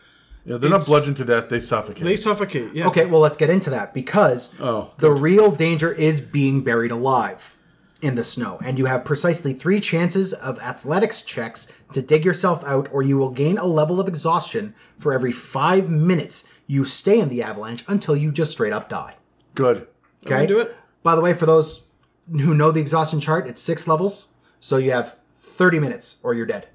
[0.45, 2.03] Yeah, they're not bludgeoned to death, they suffocate.
[2.03, 2.73] they suffocate.
[2.73, 2.87] Yeah.
[2.87, 7.55] Okay, well, let's get into that because Oh, the real danger is being buried alive
[8.01, 8.59] in the snow.
[8.63, 13.17] And you have precisely three chances of athletics checks to dig yourself out, or you
[13.17, 17.83] will gain a level of exhaustion for every five minutes you stay in the avalanche
[17.87, 19.15] until you just straight up die.
[19.55, 19.87] Good.
[20.25, 20.45] Okay?
[20.45, 20.75] do it.
[21.03, 21.83] By the way, for those
[22.29, 24.33] who know the exhaustion chart, it's six levels.
[24.59, 26.67] So you have 30 minutes or you're dead.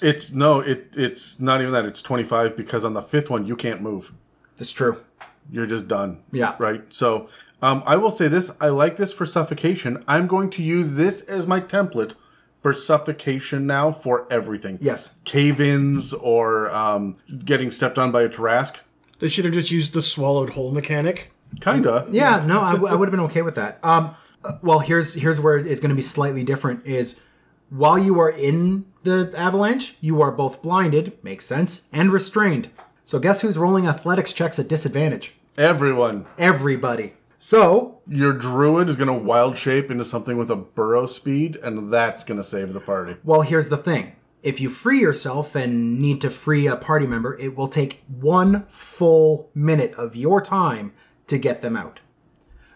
[0.00, 1.84] It's no, it it's not even that.
[1.84, 4.12] It's 25 because on the fifth one you can't move.
[4.56, 5.04] That's true.
[5.50, 6.22] You're just done.
[6.32, 6.56] Yeah.
[6.58, 6.82] Right.
[6.92, 7.28] So
[7.64, 8.50] um, I will say this.
[8.60, 10.04] I like this for suffocation.
[10.06, 12.12] I'm going to use this as my template
[12.62, 14.78] for suffocation now for everything.
[14.80, 15.16] Yes.
[15.24, 18.76] Cave-ins or um, getting stepped on by a Tarrasque.
[19.18, 21.30] They should have just used the swallowed whole mechanic.
[21.60, 22.06] Kinda.
[22.10, 23.78] Yeah, no, I, w- I would have been okay with that.
[23.82, 24.14] Um,
[24.60, 26.84] well, here's here's where it's going to be slightly different.
[26.84, 27.20] Is
[27.70, 32.70] while you are in the avalanche, you are both blinded, makes sense, and restrained.
[33.04, 35.34] So guess who's rolling athletics checks at disadvantage?
[35.56, 36.26] Everyone.
[36.38, 37.14] Everybody.
[37.44, 41.92] So Your druid is going to wild shape into something with a burrow speed, and
[41.92, 43.16] that's going to save the party.
[43.22, 44.16] Well, here's the thing.
[44.42, 48.64] If you free yourself and need to free a party member, it will take one
[48.68, 50.94] full minute of your time
[51.26, 52.00] to get them out.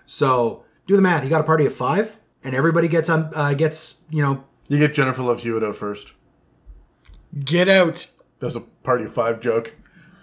[0.04, 1.24] So do the math.
[1.24, 4.76] You got a party of five, and everybody gets on uh, gets you know You
[4.76, 6.12] get Jennifer Love Hewitt out first.
[7.42, 8.07] Get out.
[8.38, 9.74] That's a party of five joke.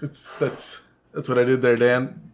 [0.03, 0.81] It's that's
[1.15, 2.29] that's what I did there, Dan.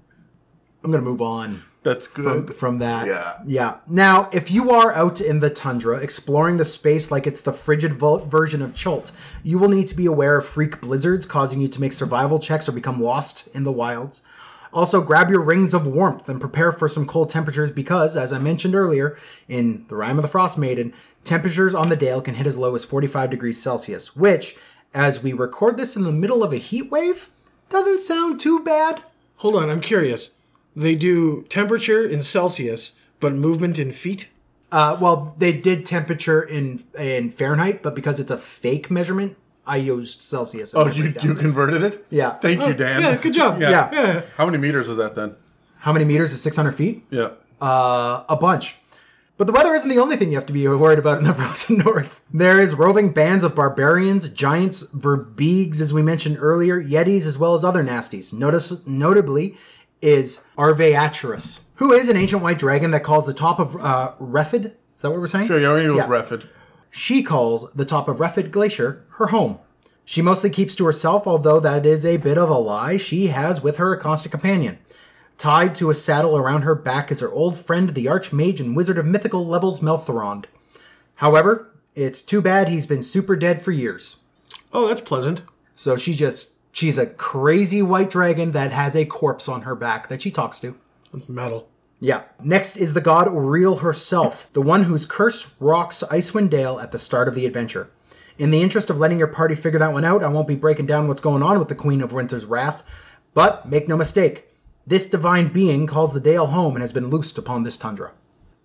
[0.84, 1.62] I'm gonna move on.
[1.84, 2.56] That's from, good.
[2.56, 3.08] from that.
[3.08, 3.40] Yeah.
[3.46, 3.78] Yeah.
[3.88, 7.94] Now, if you are out in the tundra exploring the space like it's the frigid
[7.94, 11.68] vo- version of Chult, you will need to be aware of freak blizzards causing you
[11.70, 14.22] to make survival checks or become lost in the wilds.
[14.74, 18.40] Also, grab your rings of warmth and prepare for some cold temperatures because, as I
[18.40, 19.18] mentioned earlier
[19.50, 22.74] in The Rime of the Frost Maiden, temperatures on the Dale can hit as low
[22.74, 24.56] as 45 degrees Celsius, which,
[24.94, 27.30] as we record this in the middle of a heat wave,
[27.70, 29.04] doesn't sound too bad.
[29.38, 30.32] Hold on, I'm curious.
[30.76, 34.30] They do temperature in Celsius, but movement in feet.
[34.72, 39.78] Uh, well, they did temperature in in Fahrenheit, but because it's a fake measurement, I
[39.78, 40.74] used Celsius.
[40.74, 42.06] Oh, you you converted it?
[42.10, 42.38] Yeah.
[42.40, 43.02] Thank you, Dan.
[43.02, 43.60] Yeah, good job.
[43.62, 43.90] Yeah.
[43.92, 44.22] Yeah.
[44.38, 45.36] How many meters was that then?
[45.80, 47.04] How many meters is 600 feet?
[47.10, 47.32] Yeah.
[47.60, 48.78] Uh, a bunch.
[49.38, 51.34] But the weather isn't the only thing you have to be worried about in the
[51.40, 52.22] frozen north.
[52.32, 57.56] There is roving bands of barbarians, giants, verbeegs, as we mentioned earlier, yetis, as well
[57.56, 58.32] as other nasties.
[58.34, 59.58] Notice, notably,
[60.02, 64.74] is Arveiaturace, who is an ancient white dragon that calls the top of uh, Refid.
[64.96, 65.48] Is that what we're saying?
[65.48, 66.08] Sure, yeah, we're gonna go Yeah.
[66.08, 66.48] with Refid.
[66.90, 69.60] She calls the top of Refid Glacier her home.
[70.04, 72.98] She mostly keeps to herself, although that is a bit of a lie.
[72.98, 74.80] She has with her a constant companion.
[75.38, 78.98] Tied to a saddle around her back is her old friend, the Archmage and Wizard
[78.98, 80.46] of Mythical Levels, Melthorond.
[81.16, 84.24] However, it's too bad he's been super dead for years.
[84.74, 85.44] Oh, that's pleasant.
[85.76, 90.08] So she just, she's a crazy white dragon that has a corpse on her back
[90.08, 90.76] that she talks to.
[91.28, 91.68] Metal.
[92.00, 92.24] Yeah.
[92.44, 97.00] Next is the god Auril herself, the one whose curse rocks Icewind Dale at the
[97.00, 97.90] start of the adventure.
[98.38, 100.88] In the interest of letting your party figure that one out, I won't be breaking
[100.88, 102.84] down what's going on with the Queen of Winter's Wrath,
[103.34, 104.48] but make no mistake,
[104.88, 108.14] this divine being calls the Dale home and has been loosed upon this tundra.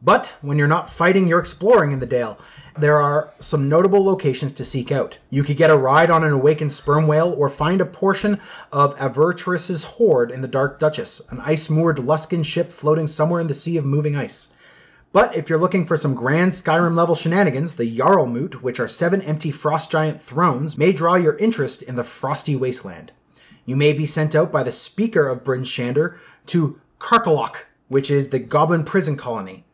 [0.00, 2.38] But when you're not fighting, you're exploring in the Dale.
[2.78, 5.16] There are some notable locations to seek out.
[5.30, 8.38] You could get a ride on an awakened sperm whale or find a portion
[8.70, 13.46] of Arveiaturace's hoard in the Dark Duchess, an ice moored Luskan ship floating somewhere in
[13.46, 14.52] the sea of moving ice.
[15.12, 19.22] But if you're looking for some grand Skyrim level shenanigans, the Jarlmoot, which are seven
[19.22, 23.12] empty frost giant thrones, may draw your interest in the frosty wasteland.
[23.64, 28.28] You may be sent out by the speaker of Bryn Shander to Karkolohk, which is
[28.28, 29.64] the goblin prison colony.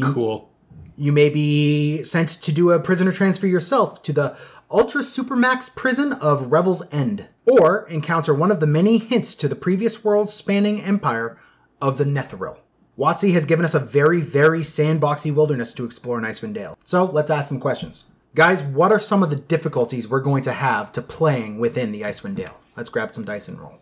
[0.00, 0.48] Cool.
[0.96, 4.36] You may be sent to do a prisoner transfer yourself to the
[4.70, 9.56] Ultra Supermax prison of Revel's End, or encounter one of the many hints to the
[9.56, 11.36] previous world spanning empire
[11.82, 12.60] of the Netheril.
[12.96, 16.78] WotC has given us a very, very sandboxy wilderness to explore in Icewind Dale.
[16.84, 18.12] So let's ask some questions.
[18.36, 22.02] Guys, what are some of the difficulties we're going to have to playing within the
[22.02, 22.56] Icewind Dale?
[22.76, 23.80] Let's grab some dice and roll.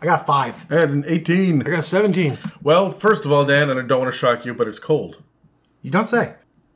[0.00, 0.66] I got a five.
[0.70, 1.62] I had an 18.
[1.62, 2.38] I got 17.
[2.62, 5.22] Well, first of all, Dan, and I don't want to shock you, but it's cold.
[5.82, 6.34] You don't say.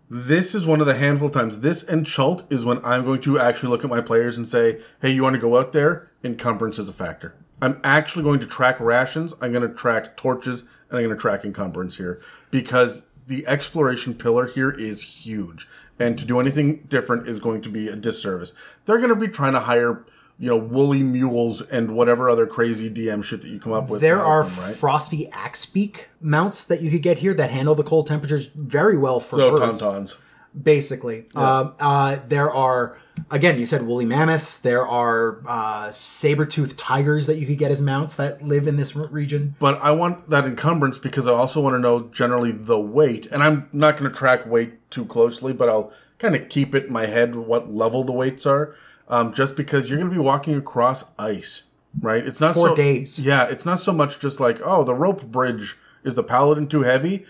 [0.08, 1.60] This is one of the handful of times.
[1.60, 4.80] This and Chult is when I'm going to actually look at my players and say,
[5.00, 6.10] hey, you want to go out there?
[6.22, 7.34] Encumbrance is a factor.
[7.62, 11.20] I'm actually going to track rations, I'm going to track torches, and I'm going to
[11.20, 12.20] track encumbrance here.
[12.50, 17.68] Because the exploration pillar here is huge, and to do anything different is going to
[17.68, 18.52] be a disservice.
[18.84, 20.04] They're going to be trying to hire,
[20.42, 24.00] you know, woolly mules and whatever other crazy DM shit that you come up with.
[24.00, 24.74] There are them, right?
[24.74, 29.20] frosty axebeak mounts that you could get here that handle the cold temperatures very well
[29.20, 29.80] for so birds.
[29.80, 30.16] tauntauns.
[30.60, 31.26] basically.
[31.36, 32.98] Um, uh, there are,
[33.30, 34.58] again, you said woolly mammoths.
[34.58, 38.96] There are uh, saber-toothed tigers that you could get as mounts that live in this
[38.96, 39.54] region.
[39.60, 43.26] But I want that encumbrance because I also want to know generally the weight.
[43.26, 46.86] And I'm not going to track weight too closely, but I'll kind of keep it
[46.86, 48.74] in my head what level the weights are.
[49.12, 51.64] Um, just because you're going to be walking across ice,
[52.00, 52.26] right?
[52.26, 53.18] It's not For so, days.
[53.22, 56.80] Yeah, it's not so much just like oh the rope bridge is the paladin too
[56.80, 57.26] heavy,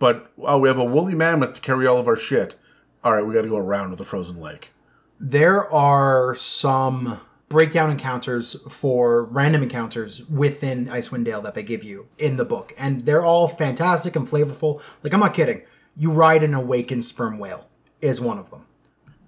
[0.00, 2.56] but oh we have a woolly mammoth to carry all of our shit.
[3.04, 4.72] All right, we got to go around with the frozen lake.
[5.20, 12.08] There are some breakdown encounters for random encounters within Icewind Dale that they give you
[12.18, 14.82] in the book, and they're all fantastic and flavorful.
[15.04, 15.62] Like I'm not kidding.
[15.96, 17.68] You ride an awakened sperm whale
[18.00, 18.66] is one of them.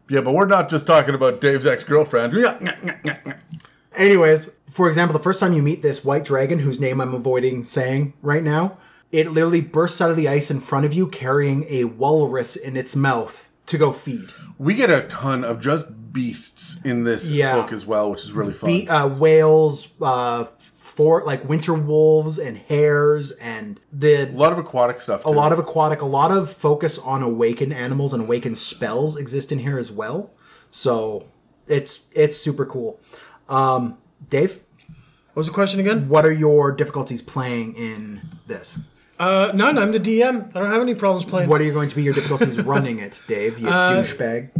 [0.08, 2.34] Yeah, but we're not just talking about Dave's ex girlfriend.
[3.96, 7.64] Anyways, for example, the first time you meet this white dragon, whose name I'm avoiding
[7.64, 8.76] saying right now,
[9.12, 12.76] it literally bursts out of the ice in front of you carrying a walrus in
[12.76, 14.32] its mouth to go feed.
[14.58, 17.54] We get a ton of just beasts in this Yeah.
[17.60, 18.66] book as well, which is really fun.
[18.68, 20.44] Be- uh, whales, uh,
[20.96, 25.24] for like winter wolves and hares, and the a lot of aquatic stuff.
[25.24, 29.50] a lot of aquatic, a lot of focus on awakened animals and awakened spells exist
[29.52, 30.30] in here as well.
[30.70, 31.26] So
[31.66, 33.00] it's it's super cool.
[33.48, 33.98] Um,
[34.30, 34.60] Dave,
[35.32, 36.08] What was the question again?
[36.08, 38.78] what are your difficulties playing in this?
[39.18, 39.78] Uh, none.
[39.78, 40.50] I'm the DM.
[40.56, 41.48] I don't have any problems playing.
[41.48, 43.58] What are you going to be your difficulties running it, Dave?
[43.60, 44.50] You douchebag.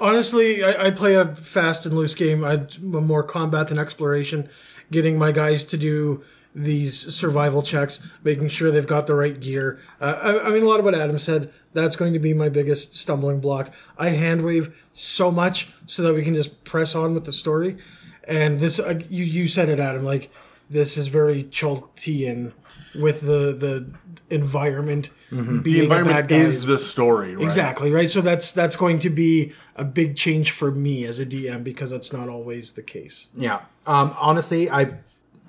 [0.00, 2.44] Honestly, I, I play a fast and loose game.
[2.44, 4.48] I'm more combat than exploration,
[4.90, 6.22] getting my guys to do
[6.54, 9.78] these survival checks, making sure they've got the right gear.
[10.00, 11.52] Uh, I, I mean, a lot of what Adam said.
[11.72, 13.72] That's going to be my biggest stumbling block.
[13.98, 17.76] I hand wave so much so that we can just press on with the story.
[18.24, 20.04] And this, uh, you you said it, Adam.
[20.04, 20.30] Like
[20.68, 22.52] this is very Chultan
[22.94, 23.94] with the the
[24.30, 25.62] environment being Mm-hmm.
[25.62, 27.44] the environment is the story, right?
[27.44, 28.08] Exactly right.
[28.08, 31.90] So that's that's going to be a big change for me as a DM because
[31.90, 33.28] that's not always the case.
[33.34, 33.60] Yeah.
[33.88, 34.92] Um, honestly, I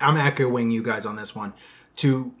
[0.00, 1.52] I'm echoing you guys on this one
[1.96, 2.34] to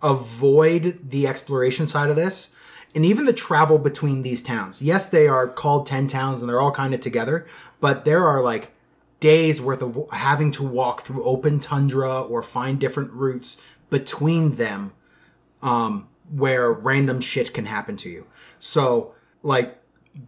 [0.00, 2.54] avoid the exploration side of this
[2.94, 4.80] and even the travel between these towns.
[4.80, 7.46] Yes, they are called 10 towns and they're all kind of together,
[7.80, 8.70] but there are like
[9.18, 13.60] days worth of having to walk through open tundra or find different routes
[13.90, 14.92] between them
[15.62, 18.24] um, where random shit can happen to you.
[18.60, 19.76] So, like,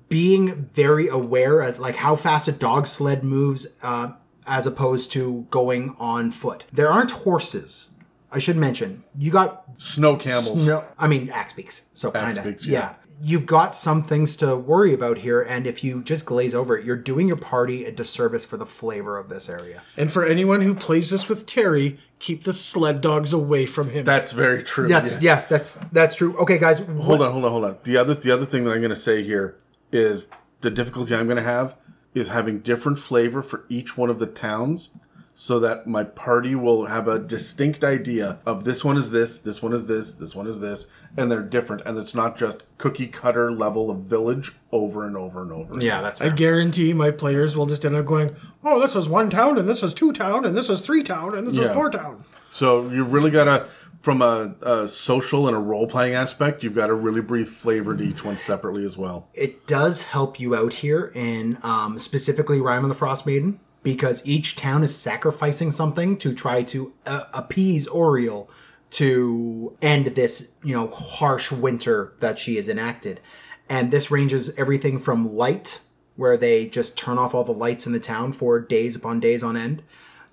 [0.08, 4.12] being very aware of like how fast a dog sled moves uh,
[4.46, 6.64] as opposed to going on foot.
[6.72, 7.94] There aren't horses.
[8.30, 10.66] I should mention you got Snow camels.
[10.66, 10.84] no.
[10.98, 11.90] I mean axe beaks.
[11.94, 12.72] So kind of yeah.
[12.72, 12.94] yeah.
[13.24, 16.84] You've got some things to worry about here, and if you just glaze over it,
[16.84, 19.82] you're doing your party a disservice for the flavor of this area.
[19.96, 24.04] And for anyone who plays this with Terry, keep the sled dogs away from him.
[24.04, 24.88] That's very true.
[24.88, 25.36] That's yeah.
[25.36, 26.36] yeah, that's that's true.
[26.38, 27.76] Okay, guys, Hold on, hold on, hold on.
[27.84, 29.56] The other the other thing that I'm going to say here
[29.92, 30.28] is
[30.62, 31.76] the difficulty I'm going to have
[32.14, 34.90] is having different flavor for each one of the towns
[35.34, 39.62] so that my party will have a distinct idea of this one is this, this
[39.62, 43.06] one is this, this one is this, and they're different and it's not just cookie
[43.06, 45.80] cutter level of village over and over and over.
[45.80, 49.30] yeah, that's I guarantee my players will just end up going, "Oh, this is one
[49.30, 51.68] town, and this is two town, and this is three town, and this Yeah.
[51.68, 53.66] is four town." So you've really got to
[54.02, 57.96] from a, a social and a role playing aspect, you've got to really breathe flavor
[57.96, 59.28] to each one separately as well.
[59.32, 64.24] it does help you out here in um, specifically Rime of the Frost Maiden because
[64.26, 68.48] each town is sacrificing something to try to uh, appease Auril
[68.90, 73.20] to end this, you know, harsh winter that she has enacted.
[73.68, 75.80] And this ranges everything from light,
[76.16, 79.42] where they just turn off all the lights in the town for days upon days
[79.42, 79.82] on end,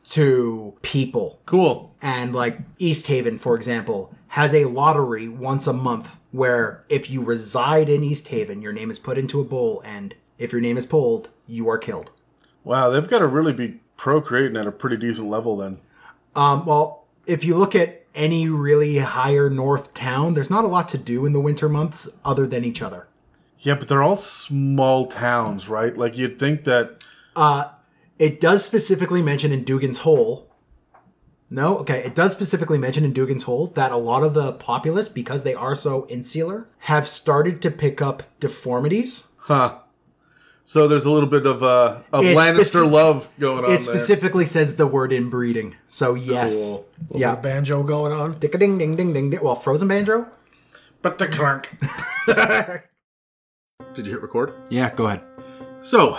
[0.10, 1.94] to people Cool.
[2.02, 7.24] and like East Haven, for example, has a lottery once a month where if you
[7.24, 10.78] reside in East Haven, your name is put into a bowl, and if your name
[10.78, 12.12] is pulled, you are killed.
[12.64, 15.80] Wow, they've got to really be procreating at a pretty decent level then.
[16.36, 20.88] Um, well, if you look at any really higher north town, there's not a lot
[20.90, 23.08] to do in the winter months other than each other.
[23.60, 25.96] Yeah, but they're all small towns, right?
[25.98, 27.04] Like you'd think that
[28.20, 30.46] It does specifically mention in Dougan's Hole.
[31.50, 32.04] No, okay.
[32.04, 35.56] It does specifically mention in Dougan's Hole that a lot of the populace, because they
[35.56, 39.32] are so insular, have started to pick up deformities.
[39.40, 39.80] huh.
[40.66, 43.80] So there's a little bit of uh, of It's Lannister speci- love going on It
[43.80, 43.80] there.
[43.80, 45.76] specifically says the word inbreeding.
[45.88, 46.68] So yes.
[46.70, 46.86] Cool.
[47.16, 47.34] Yeah.
[47.36, 48.38] banjo going on.
[48.38, 49.40] Dick a ding ding ding ding ding.
[49.42, 50.28] Well, frozen banjo?
[51.02, 51.76] But the crank.
[53.96, 54.54] Did you hit record?
[54.70, 55.22] Yeah, go ahead.
[55.82, 56.16] So,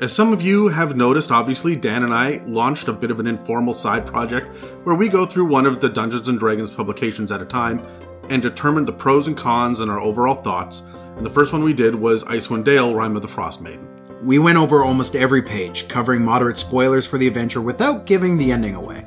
[0.00, 3.26] as some of you have noticed, obviously, Dan and I launched a bit of an
[3.26, 7.42] informal side project where we go through one of the Dungeons and Dragons publications at
[7.42, 7.86] a time
[8.28, 10.82] and determine the pros and cons and our overall thoughts.
[11.16, 13.86] And the first one we did was Icewind Dale, Rime of the Frost Maiden.
[14.22, 18.50] We went over almost every page, covering moderate spoilers for the adventure without giving the
[18.50, 19.04] ending away.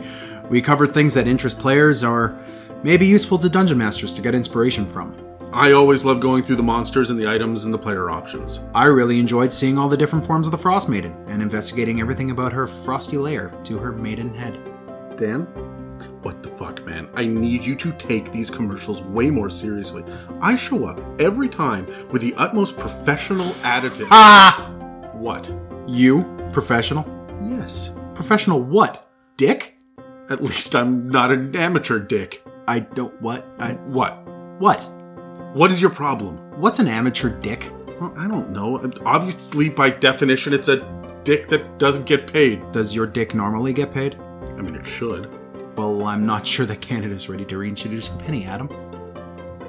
[0.50, 2.38] We covered things that interest players or
[2.84, 5.16] may be useful to dungeon masters to get inspiration from.
[5.56, 8.60] I always love going through the monsters and the items and the player options.
[8.76, 12.32] I really enjoyed seeing all the different forms of the Frost Maiden and investigating everything
[12.32, 14.56] about her frosty lair to her maiden head.
[15.16, 15.44] Dan?
[16.24, 17.08] What the fuck, man?
[17.14, 20.04] I need you to take these commercials way more seriously.
[20.42, 24.10] I show up every time with the utmost professional attitude.
[24.12, 24.70] Ah!
[25.14, 25.50] What?
[25.88, 26.26] You?
[26.52, 27.06] Professional?
[27.42, 27.94] Yes.
[28.14, 29.10] Professional what?
[29.38, 29.78] Dick?
[30.30, 32.44] At least I'm not an amateur dick.
[32.68, 33.22] I don't.
[33.22, 33.46] What?
[33.58, 33.76] I.
[33.86, 34.18] What?
[34.60, 34.95] What?
[35.56, 36.36] What is your problem?
[36.60, 37.72] What's an amateur dick?
[38.02, 38.92] Well, I don't know.
[39.06, 40.86] Obviously, by definition, it's a
[41.24, 42.74] dick that doesn't get paid.
[42.74, 44.16] Does your dick normally get paid?
[44.16, 45.30] I mean, it should.
[45.78, 48.68] Well, I'm not sure that Canada's ready to reintroduce the penny, Adam.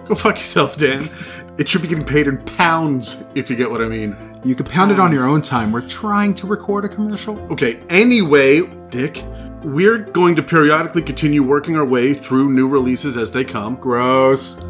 [0.06, 1.08] Go fuck yourself, Dan.
[1.56, 4.16] It should be getting paid in pounds, if you get what I mean.
[4.44, 5.70] You can pound it on your own time.
[5.70, 7.38] We're trying to record a commercial.
[7.52, 9.22] Okay, anyway, Dick,
[9.62, 14.64] we're going to periodically continue working our way through new releases as they come, Gross.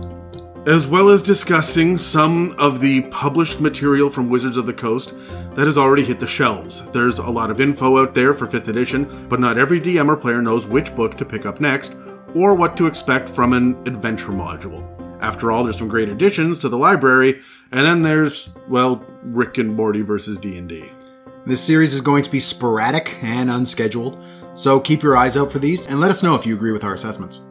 [0.67, 5.15] As well as discussing some of the published material from Wizards of the Coast
[5.55, 6.91] that has already hit the shelves.
[6.91, 10.17] There's a lot of info out there for 5th edition, but not every DM or
[10.17, 11.95] player knows which book to pick up next
[12.35, 14.85] or what to expect from an adventure module.
[15.23, 17.41] After all, there's some great additions to the library,
[17.71, 20.91] and then there's, well, Rick and Morty versus D&D.
[21.47, 24.21] This series is going to be sporadic and unscheduled,
[24.55, 26.83] so keep your eyes out for these and let us know if you agree with
[26.83, 27.43] our assessments.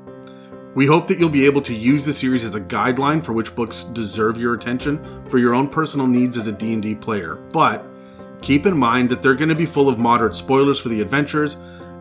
[0.76, 3.56] We hope that you'll be able to use the series as a guideline for which
[3.56, 7.36] books deserve your attention for your own personal needs as a D&D player.
[7.36, 7.86] But
[8.42, 11.56] keep in mind that they're going to be full of moderate spoilers for the adventures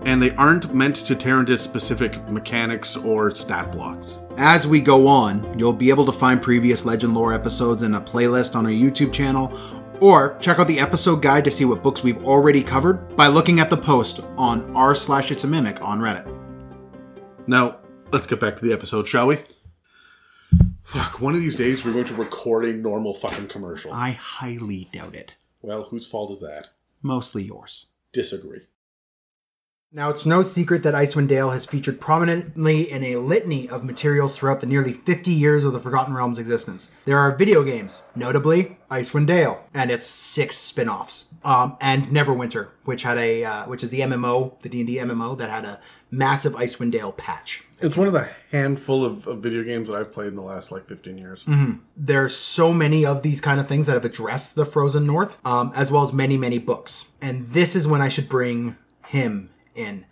[0.05, 4.25] and they aren't meant to tear into specific mechanics or stat blocks.
[4.37, 8.01] As we go on, you'll be able to find previous Legend Lore episodes in a
[8.01, 9.57] playlist on our YouTube channel,
[10.01, 13.61] or check out the episode guide to see what books we've already covered by looking
[13.61, 16.29] at the post on r slash it's a mimic on Reddit.
[17.47, 17.79] Now,
[18.15, 19.41] let's get back to the episode, shall we?
[20.85, 23.93] Fuck, one of these days we're going to record a normal fucking commercial.
[23.93, 25.35] I highly doubt it.
[25.61, 26.69] Well, whose fault is that?
[27.03, 27.87] Mostly yours.
[28.13, 28.61] Disagree.
[29.97, 34.37] Now, it's no secret that Icewind Dale has featured prominently in a litany of materials
[34.37, 36.91] throughout the nearly 50 years of the Forgotten Realms' existence.
[37.05, 43.05] There are video games, notably Icewind Dale and its six spin-offs, um, and Neverwinter, which
[43.05, 45.81] had a uh, which is the MMO, the D&D MMO that had a
[46.11, 47.63] massive Icewind Dale patch.
[47.81, 50.73] It's one of the handful of, of video games that I've played in the last
[50.73, 51.45] like 15 years.
[51.97, 55.71] There's so many of these kind of things that have addressed the Frozen North, um,
[55.77, 57.13] as well as many, many books.
[57.23, 58.77] And this is when I should bring
[59.07, 60.07] him in.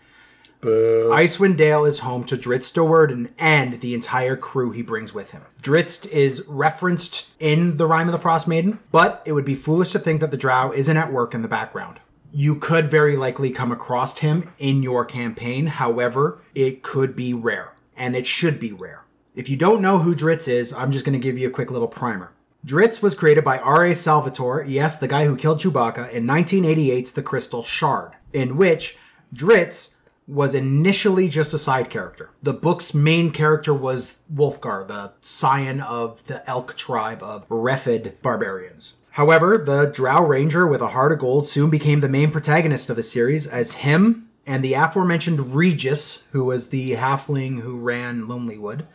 [0.62, 5.42] Icewind Dale is home to Drizzt Do'Urden and the entire crew he brings with him.
[5.60, 9.90] Drizzt is referenced in the Rime of the Frost Maiden, but it would be foolish
[9.90, 11.98] to think that the Drow isn't at work in the background.
[12.30, 17.72] You could very likely come across him in your campaign, however, it could be rare,
[17.96, 19.04] and it should be rare.
[19.34, 21.72] If you don't know who Drizzt is, I'm just going to give you a quick
[21.72, 22.32] little primer.
[22.64, 23.94] Drizzt was created by R.A.
[23.96, 28.96] Salvatore, yes, the guy who killed Chewbacca, in 1988's The Crystal Shard, in which
[29.34, 29.94] Drizzt
[30.26, 32.30] was initially just a side character.
[32.42, 39.00] The book's main character was Wulfgar, the scion of the elk tribe of Reghed barbarians.
[39.12, 42.96] However, the Drow Ranger with a heart of gold soon became the main protagonist of
[42.96, 48.86] the series, as him and the aforementioned Regis, who was the halfling who ran Lonelywood,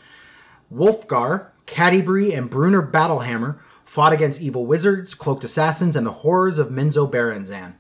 [0.74, 6.70] Wulfgar, Catti-brie, and Bruenor Battlehammer fought against evil wizards, cloaked assassins, and the horrors of
[6.70, 7.76] Menzoberranzan.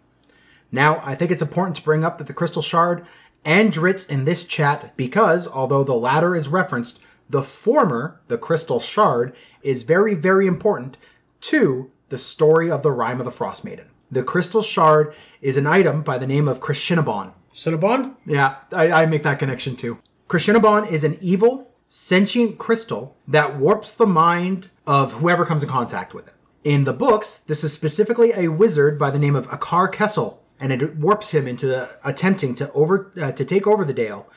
[0.71, 3.05] Now, I think it's important to bring up that the Crystal Shard
[3.45, 6.99] and Drizzt in this chat because, although the latter is referenced,
[7.29, 10.97] the former, the Crystal Shard, is very, very important
[11.41, 13.87] to the story of the Rime of the Frost Maiden.
[14.09, 17.33] The Crystal Shard is an item by the name of Crenshinibon.
[17.53, 18.15] Cinnabon?
[18.25, 19.99] Yeah, I, I make that connection too.
[20.27, 26.13] Crenshinibon is an evil, sentient crystal that warps the mind of whoever comes in contact
[26.13, 26.33] with it.
[26.63, 30.71] In the books, this is specifically a wizard by the name of Akar Kessell, and
[30.71, 34.27] it warps him into attempting to over uh, to take over the Dale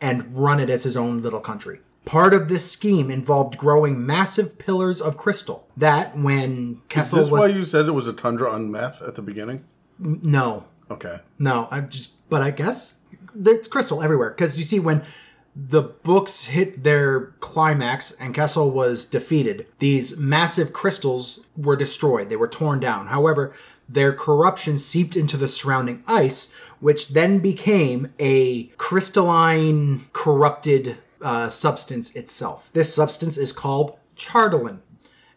[0.00, 1.80] and run it as his own little country.
[2.04, 7.30] Part of this scheme involved growing massive pillars of crystal that, when Kessell Is this
[7.30, 9.64] was why you said it was a tundra on meth at the beginning?
[9.98, 11.20] no, Okay.
[11.38, 12.98] No, I'm just, but I guess
[13.44, 15.02] it's crystal everywhere because you see when
[15.54, 19.66] the books hit their climax and Kessell was defeated.
[19.78, 23.08] These massive crystals were destroyed, they were torn down.
[23.08, 23.54] However,
[23.88, 32.14] their corruption seeped into the surrounding ice, which then became a crystalline, corrupted uh, substance
[32.14, 32.70] itself.
[32.72, 34.80] This substance is called Chardalyn.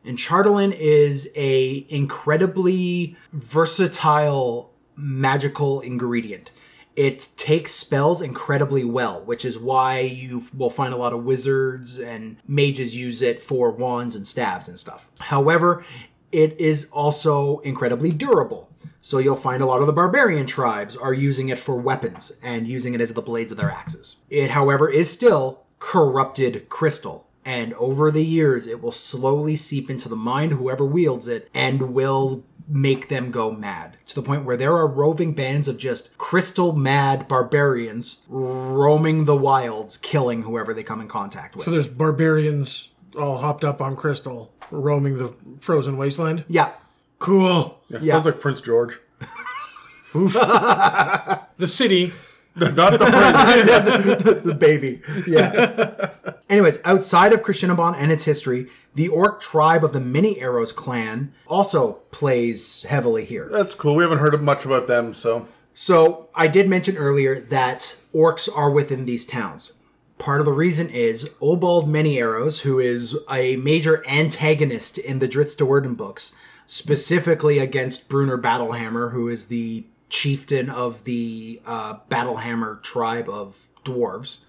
[0.03, 6.51] And Chardalyn is a incredibly versatile magical ingredient.
[6.95, 11.97] It takes spells incredibly well, which is why you will find a lot of wizards
[11.97, 15.09] and mages use it for wands and staves and stuff.
[15.19, 15.85] However,
[16.31, 18.69] it is also incredibly durable.
[19.01, 22.67] So you'll find a lot of the barbarian tribes are using it for weapons and
[22.67, 24.17] using it as the blades of their axes.
[24.29, 27.27] It, however, is still corrupted crystal.
[27.43, 31.93] And over the years, it will slowly seep into the mind whoever wields it and
[31.93, 36.17] will make them go mad to the point where there are roving bands of just
[36.17, 41.65] crystal mad barbarians roaming the wilds, killing whoever they come in contact with.
[41.65, 46.45] So there's barbarians all hopped up on crystal, roaming the frozen wasteland.
[46.47, 46.71] yeah.
[47.19, 47.79] Cool.
[47.89, 48.13] Yeah, Yeah.
[48.13, 48.99] Sounds like Prince George.
[50.13, 52.11] The city.
[52.55, 54.41] Not the prince.
[54.43, 55.01] the baby.
[55.27, 56.09] Yeah.
[56.49, 61.33] Anyways, outside of Crenshinibon and its history, the orc tribe of the Many Arrows clan
[61.47, 63.47] also plays heavily here.
[63.51, 63.95] That's cool.
[63.95, 68.69] We haven't heard much about them, so So I did mention earlier that orcs are
[68.71, 69.73] within these towns.
[70.21, 75.27] Part of the reason is Obould Many Arrows, who is a major antagonist in the
[75.27, 76.35] Drizzt books,
[76.67, 84.41] specifically against Bruenor Battlehammer, who is the chieftain of the uh, Battlehammer tribe of dwarves,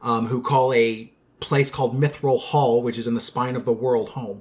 [0.00, 3.72] um, who call a place called Mithril Hall, which is in the spine of the
[3.74, 4.40] world, home.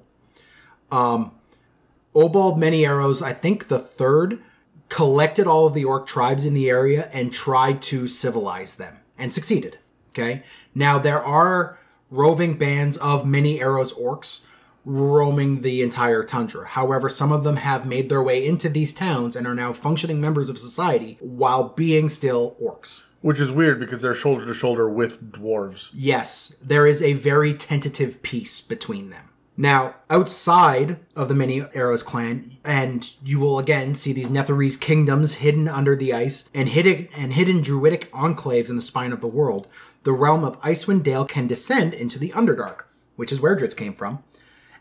[2.15, 4.41] Obould Many Arrows, I think the third,
[4.87, 9.33] collected all of the orc tribes in the area and tried to civilize them and
[9.33, 9.77] succeeded.
[10.13, 10.43] Okay.
[10.73, 11.77] Now there are
[12.09, 14.45] roving bands of Many Arrows orcs
[14.83, 16.65] roaming the entire tundra.
[16.65, 20.19] However, some of them have made their way into these towns and are now functioning
[20.19, 23.03] members of society while being still orcs.
[23.21, 25.91] which is weird because they're shoulder to shoulder with dwarves.
[25.93, 29.29] Yes, there is a very tentative peace between them.
[29.55, 35.35] Now, outside of the Many Arrows clan, and you will again see these Netherese kingdoms
[35.35, 39.27] hidden under the ice and hidden and hidden druidic enclaves in the spine of the
[39.27, 39.67] world.
[40.03, 42.85] The realm of Icewind Dale can descend into the Underdark,
[43.15, 44.23] which is where Drizzt came from,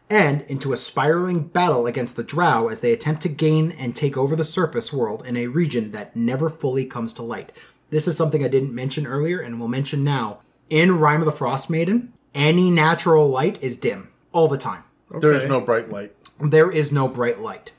[0.08, 4.16] and into a spiraling battle against the Drow as they attempt to gain and take
[4.16, 7.52] over the surface world in a region that never fully comes to light.
[7.90, 10.40] This is something I didn't mention earlier and will mention now.
[10.70, 14.84] In Rime of the Frost Maiden, any natural light is dim all the time.
[15.10, 16.14] There is no bright light.
[16.40, 17.72] There is no bright light.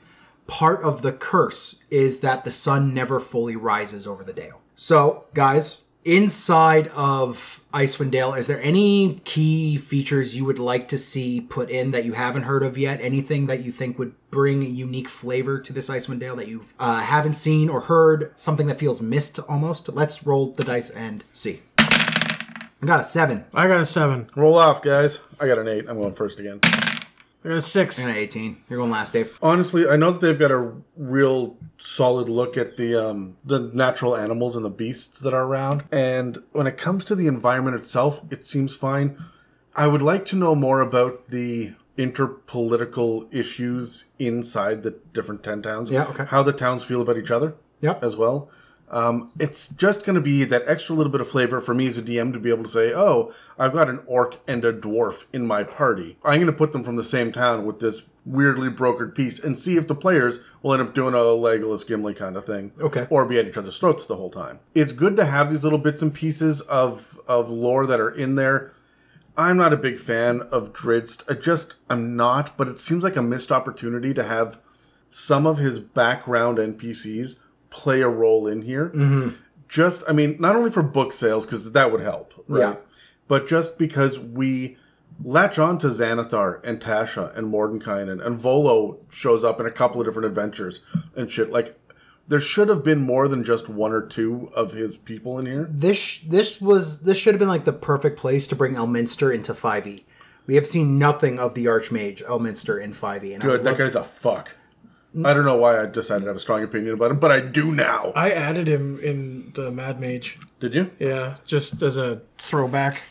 [0.46, 4.60] Part of the curse is that the sun never fully rises over the dale.
[4.74, 10.98] So, guys, inside of Icewind Dale, is there any key features you would like to
[10.98, 13.00] see put in that you haven't heard of yet?
[13.00, 16.64] Anything that you think would bring a unique flavor to this Icewind Dale that you
[16.78, 18.32] uh, haven't seen or heard?
[18.38, 19.88] Something that feels missed almost?
[19.88, 21.62] Let's roll the dice and see.
[21.78, 23.44] I got a seven.
[23.54, 24.26] I got a seven.
[24.34, 25.20] Roll off, guys.
[25.38, 25.86] I got an eight.
[25.88, 26.60] I'm going first again.
[27.44, 27.98] I got a six.
[27.98, 28.62] I got an 18.
[28.68, 29.36] You're going last, Dave.
[29.42, 34.16] Honestly, I know that they've got a real solid look at the um, the natural
[34.16, 38.20] animals and the beasts that are around, and when it comes to the environment itself,
[38.30, 39.22] it seems fine.
[39.74, 45.90] I would like to know more about the interpolitical issues inside the different ten towns.
[45.90, 46.26] Yeah, okay.
[46.26, 47.54] How the towns feel about each other.
[47.80, 48.04] Yep.
[48.04, 48.48] As well.
[48.92, 51.96] Um, it's just going to be that extra little bit of flavor for me as
[51.96, 55.24] a DM to be able to say, "Oh, I've got an orc and a dwarf
[55.32, 56.18] in my party.
[56.22, 59.58] I'm going to put them from the same town with this weirdly brokered peace, and
[59.58, 63.06] see if the players will end up doing a Legolas Gimli kind of thing, Okay.
[63.10, 65.78] or be at each other's throats the whole time." It's good to have these little
[65.78, 68.72] bits and pieces of of lore that are in there.
[69.38, 71.24] I'm not a big fan of Drizzt.
[71.30, 74.58] I just I'm not, but it seems like a missed opportunity to have
[75.08, 77.36] some of his background NPCs
[77.72, 78.90] play a role in here.
[78.90, 79.30] Mm-hmm.
[79.68, 82.60] Just, I mean, not only for book sales because that would help, right?
[82.60, 82.76] Yeah.
[83.26, 84.76] But just because we
[85.24, 90.00] latch on to Xanathar and Tasha and Mordenkainen and Volo shows up in a couple
[90.00, 90.80] of different adventures
[91.16, 91.50] and shit.
[91.50, 91.78] Like,
[92.28, 95.68] there should have been more than just one or two of his people in here.
[95.70, 99.52] this this was this should have been like the perfect place to bring Elminster into
[99.52, 100.04] 5e.
[100.46, 104.04] We have seen nothing of the Archmage Elminster in 5e, and Good, that guy's a
[104.04, 104.56] fuck.
[105.24, 107.40] I don't know why I decided to have a strong opinion about him, but I
[107.40, 108.12] do now.
[108.16, 110.38] I added him in the Mad Mage.
[110.60, 110.90] Did you?
[110.98, 113.02] Yeah, just as a throwback.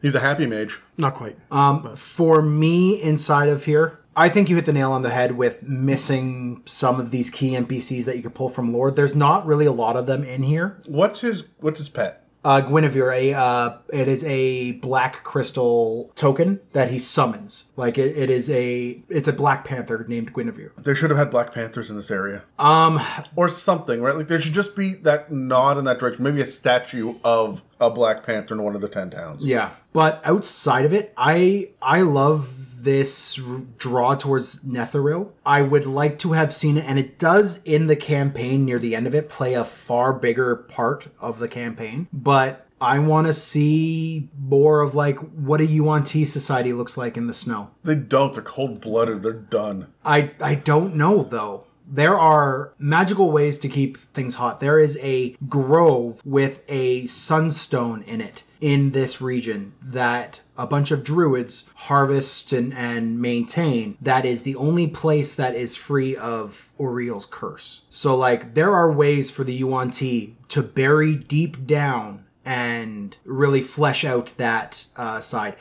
[0.00, 0.78] He's a happy mage.
[0.96, 1.36] Not quite.
[1.50, 3.98] Um, for me inside of here.
[4.14, 7.52] I think you hit the nail on the head with missing some of these key
[7.52, 8.96] NPCs that you could pull from Lord.
[8.96, 10.80] There's not really a lot of them in here.
[10.86, 12.24] What's his What's his pet?
[12.44, 17.72] Uh, Guenhwyvar, a uh, it is a black crystal token that he summons.
[17.76, 20.70] Like it, it is a it's a Black Panther named Guenhwyvar.
[20.82, 22.44] They should have had Black Panthers in this area.
[22.58, 23.00] Um,
[23.34, 24.16] or something, right?
[24.16, 26.24] Like there should just be that nod in that direction.
[26.24, 29.44] Maybe a statue of a Black Panther in one of the ten towns.
[29.44, 35.32] Yeah, but outside of it, I I love this r- draw towards Netheril.
[35.44, 38.94] I would like to have seen it, and it does in the campaign near the
[38.94, 42.08] end of it play a far bigger part of the campaign.
[42.12, 47.16] But I want to see more of like what a Yuan Ti society looks like
[47.16, 47.70] in the snow.
[47.82, 48.32] They don't.
[48.34, 49.22] They're cold blooded.
[49.22, 49.88] They're done.
[50.04, 51.64] I I don't know though.
[51.90, 54.60] There are magical ways to keep things hot.
[54.60, 60.90] There is a grove with a sunstone in it in this region that a bunch
[60.90, 63.96] of druids harvest and, and maintain.
[64.00, 67.82] That is the only place that is free of Auril's curse.
[67.88, 73.62] So, like, there are ways for the Yuan Ti to bury deep down and really
[73.62, 75.56] flesh out that uh, side.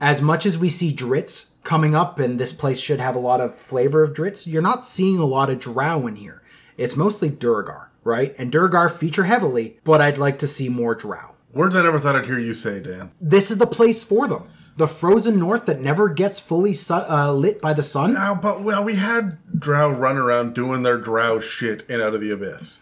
[0.00, 3.42] As much as we see Drizzt coming up, and this place should have a lot
[3.42, 6.42] of flavor of Drizzt, you're not seeing a lot of Drow in here.
[6.78, 8.34] It's mostly Duergar, right?
[8.38, 11.34] And Duergar feature heavily, but I'd like to see more Drow.
[11.52, 13.10] Words I never thought I'd hear you say, Dan.
[13.20, 14.44] This is the place for them.
[14.78, 18.14] The frozen north that never gets fully su- uh, lit by the sun.
[18.14, 22.22] Now, but well, we had Drow run around doing their Drow shit in Out of
[22.22, 22.78] the Abyss.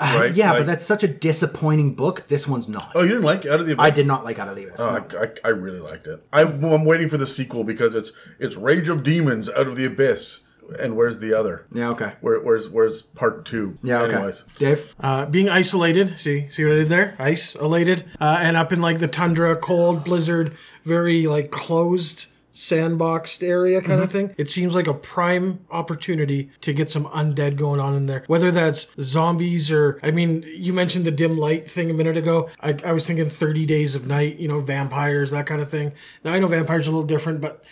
[0.00, 0.34] Right?
[0.34, 2.26] yeah, Like- but that's such a disappointing book.
[2.28, 2.92] This one's not.
[2.94, 3.84] Oh, you didn't like Out of the Abyss?
[3.84, 4.80] I did not like Out of the Abyss.
[4.80, 5.18] Oh, no.
[5.18, 6.24] I, I, I really liked it.
[6.32, 9.84] I, I'm waiting for the sequel because it's it's Rage of Demons Out of the
[9.84, 10.40] Abyss.
[10.78, 11.66] And where's the other?
[11.72, 12.12] Yeah, okay.
[12.20, 13.76] Where, where's where's part two?
[13.82, 14.14] Yeah, okay.
[14.14, 14.94] Anyways, Dave?
[15.00, 17.16] Uh, being isolated, see, see what I did there?
[17.18, 20.52] Isolated, uh, and up in like the tundra, cold blizzard,
[20.84, 24.26] very like closed sandboxed area kind of mm-hmm.
[24.26, 24.34] thing.
[24.36, 28.24] It seems like a prime opportunity to get some undead going on in there.
[28.26, 32.48] Whether that's zombies or, I mean, you mentioned the dim light thing a minute ago.
[32.60, 35.92] I, I was thinking 30 days of night, you know, vampires, that kind of thing.
[36.24, 37.64] Now I know vampires are a little different, but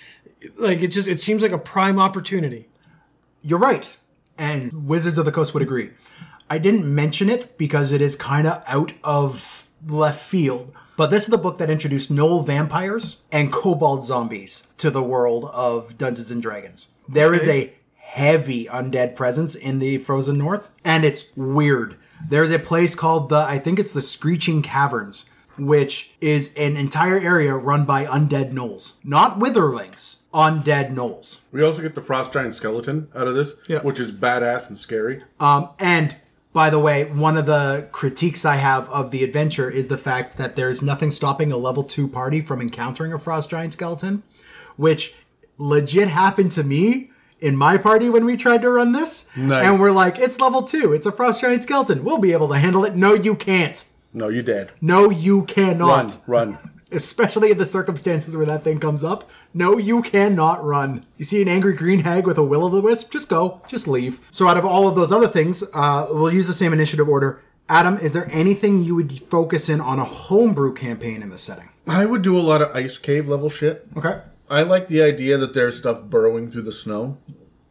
[0.56, 2.68] like it just, it seems like a prime opportunity.
[3.42, 3.96] You're right.
[4.36, 5.90] And Wizards of the Coast would agree.
[6.50, 10.72] I didn't mention it because it is kind of out of left field.
[10.98, 15.48] But this is the book that introduced Gnoll vampires and kobold zombies to the world
[15.54, 16.88] of Dungeons and Dragons.
[17.08, 21.94] There is a heavy undead presence in the frozen north, and it's weird.
[22.28, 25.26] There's a place called the, I think it's the Screeching Caverns,
[25.56, 28.94] which is an entire area run by undead gnolls.
[29.04, 31.42] Not witherlings, undead gnolls.
[31.52, 33.82] we also get the Frost Giant skeleton out of this, Yeah.
[33.82, 35.22] which is badass and scary.
[35.38, 36.16] Um, and
[36.58, 40.38] by the way, one of the critiques I have of the adventure is the fact
[40.38, 44.24] that there's nothing stopping a level two party from encountering a frost giant skeleton,
[44.76, 45.14] which
[45.56, 49.30] legit happened to me in my party when we tried to run this.
[49.36, 49.64] Nice.
[49.64, 52.02] And we're like, it's level two, it's a frost giant skeleton.
[52.02, 52.96] We'll be able to handle it.
[52.96, 53.84] No, you can't.
[54.12, 54.72] No, you dead.
[54.80, 56.18] No, you cannot.
[56.26, 56.70] Run, run.
[56.90, 59.28] Especially in the circumstances where that thing comes up.
[59.52, 61.04] No, you cannot run.
[61.18, 63.12] You see an angry green hag with a will o' the wisp?
[63.12, 63.60] Just go.
[63.68, 64.20] Just leave.
[64.30, 67.42] So, out of all of those other things, uh, we'll use the same initiative order.
[67.68, 71.68] Adam, is there anything you would focus in on a homebrew campaign in this setting?
[71.86, 73.86] I would do a lot of ice cave level shit.
[73.94, 74.20] Okay.
[74.50, 77.18] I like the idea that there's stuff burrowing through the snow,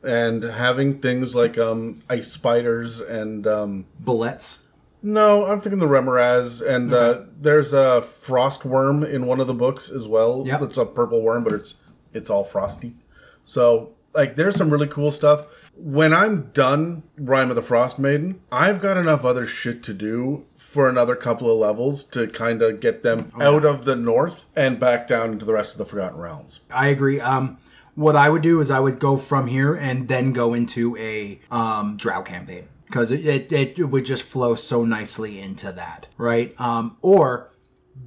[0.03, 4.66] and having things like um, ice spiders and um, Bullets.
[5.01, 9.53] No, I'm thinking the remorhaz, and uh, there's a frost worm in one of the
[9.53, 10.43] books as well.
[10.45, 11.75] Yeah, It's a purple worm, but it's
[12.13, 12.95] it's all frosty.
[13.43, 15.45] So like, there's some really cool stuff.
[15.75, 20.45] When I'm done Rime of the Frost Maiden, I've got enough other shit to do
[20.55, 24.79] for another couple of levels to kind of get them out of the north and
[24.79, 26.61] back down into the rest of the Forgotten Realms.
[26.71, 27.19] I agree.
[27.19, 27.59] Um,
[27.93, 31.39] what I would do is I would go from here and then go into a
[31.51, 36.59] um, drow campaign because it, it, it would just flow so nicely into that, right?
[36.59, 37.51] Um, or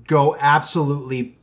[0.06, 1.36] go absolutely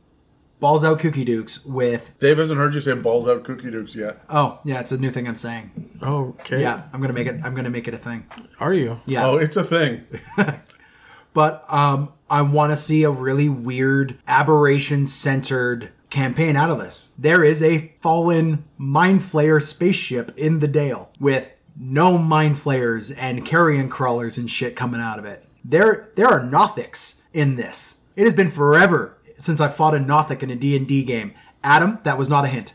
[0.60, 4.20] balls out cookie dukes with Dave hasn't heard you say balls out cookie dukes yet.
[4.28, 5.98] oh yeah, it's a new thing I'm saying.
[6.02, 6.60] Oh Okay.
[6.60, 7.40] Yeah, I'm gonna make it.
[7.44, 8.26] I'm gonna make it a thing.
[8.60, 9.00] Are you?
[9.06, 9.26] Yeah.
[9.26, 10.04] Oh, it's a thing.
[11.32, 17.10] but um, I want to see a really weird aberration centered campaign out of this.
[17.18, 23.44] There is a fallen mind flayer spaceship in the Dale with no mind flayers and
[23.44, 25.46] carrion crawlers and shit coming out of it.
[25.64, 28.04] There, there are Nothics in this.
[28.16, 31.34] It has been forever since I fought a Nothic in a D&D game.
[31.62, 32.74] Adam, that was not a hint.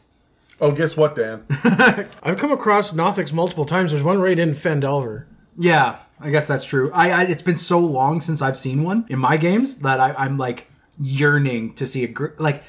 [0.62, 1.46] Oh, guess what, Dan?
[2.24, 3.92] I've come across Nothics multiple times.
[3.92, 5.26] There's one right in Phandelver.
[5.58, 6.92] Yeah, I guess that's true.
[6.94, 10.14] I, I it's been so long since I've seen one in my games that I,
[10.18, 10.68] I'm like
[11.00, 12.64] yearning to see a gr- like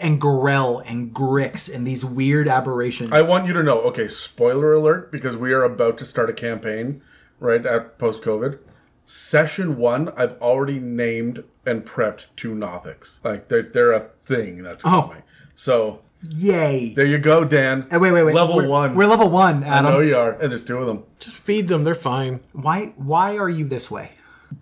[0.00, 3.10] and Gorel and Grix and these weird aberrations.
[3.12, 3.80] I want you to know.
[3.82, 7.02] Okay, spoiler alert, because we are about to start a campaign
[7.40, 8.58] right at post COVID.
[9.06, 13.24] session one, I've already named and prepped two Nothics.
[13.24, 15.02] Like they're they're a thing that's Oh.
[15.08, 15.22] coming.
[15.56, 16.92] So Yay.
[16.94, 17.86] there you go, Dan.
[17.92, 18.34] Uh, wait, wait, wait.
[18.34, 18.94] Level We're- one.
[18.94, 21.04] We're level one, I know you are, and there's two of them.
[21.20, 22.40] Just feed them; they're fine.
[22.52, 24.12] Why why are you this way?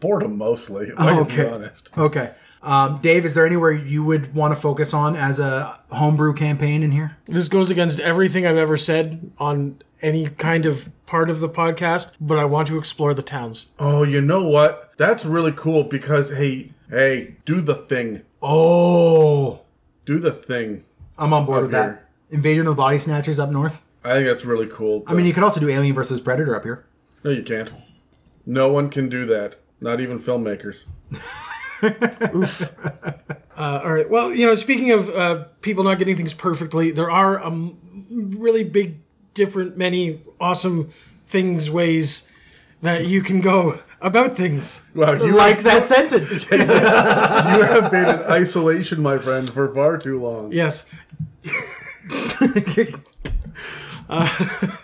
[0.00, 0.88] Boredom mostly.
[0.88, 1.42] If I can okay.
[1.44, 1.88] be honest.
[1.96, 2.32] Okay.
[2.62, 6.82] Um, Dave, is there anywhere you would want to focus on as a homebrew campaign
[6.82, 7.16] in here?
[7.26, 12.12] This goes against everything I've ever said on any kind of part of the podcast,
[12.20, 13.68] but I want to explore the towns.
[13.78, 14.92] Oh, you know what?
[14.96, 18.22] That's really cool because hey, hey, do the thing.
[18.42, 19.60] Oh,
[20.04, 20.84] Do the thing.
[21.18, 21.84] I'm on board Up with that.
[21.84, 22.08] here.
[22.30, 23.82] Invasion of the Body Snatchers up north.
[24.04, 25.02] I think that's really cool.
[25.06, 26.84] I mean, you could also do Alien versus Predator up here.
[27.24, 27.72] no, you can't.
[28.44, 29.56] No one can do that.
[29.80, 30.84] Not even filmmakers.
[33.56, 34.08] Uh, all right.
[34.10, 37.78] Well, you know, speaking of uh, people not getting things perfectly, there are um,
[38.10, 38.98] really big,
[39.32, 40.90] different, many awesome
[41.26, 42.28] things, ways
[42.82, 44.90] that you can go about things.
[44.94, 46.50] Wow, you like that sentence.
[46.52, 50.52] you have been in isolation, my friend, for far too long.
[50.52, 50.84] Yes.
[54.10, 54.76] uh,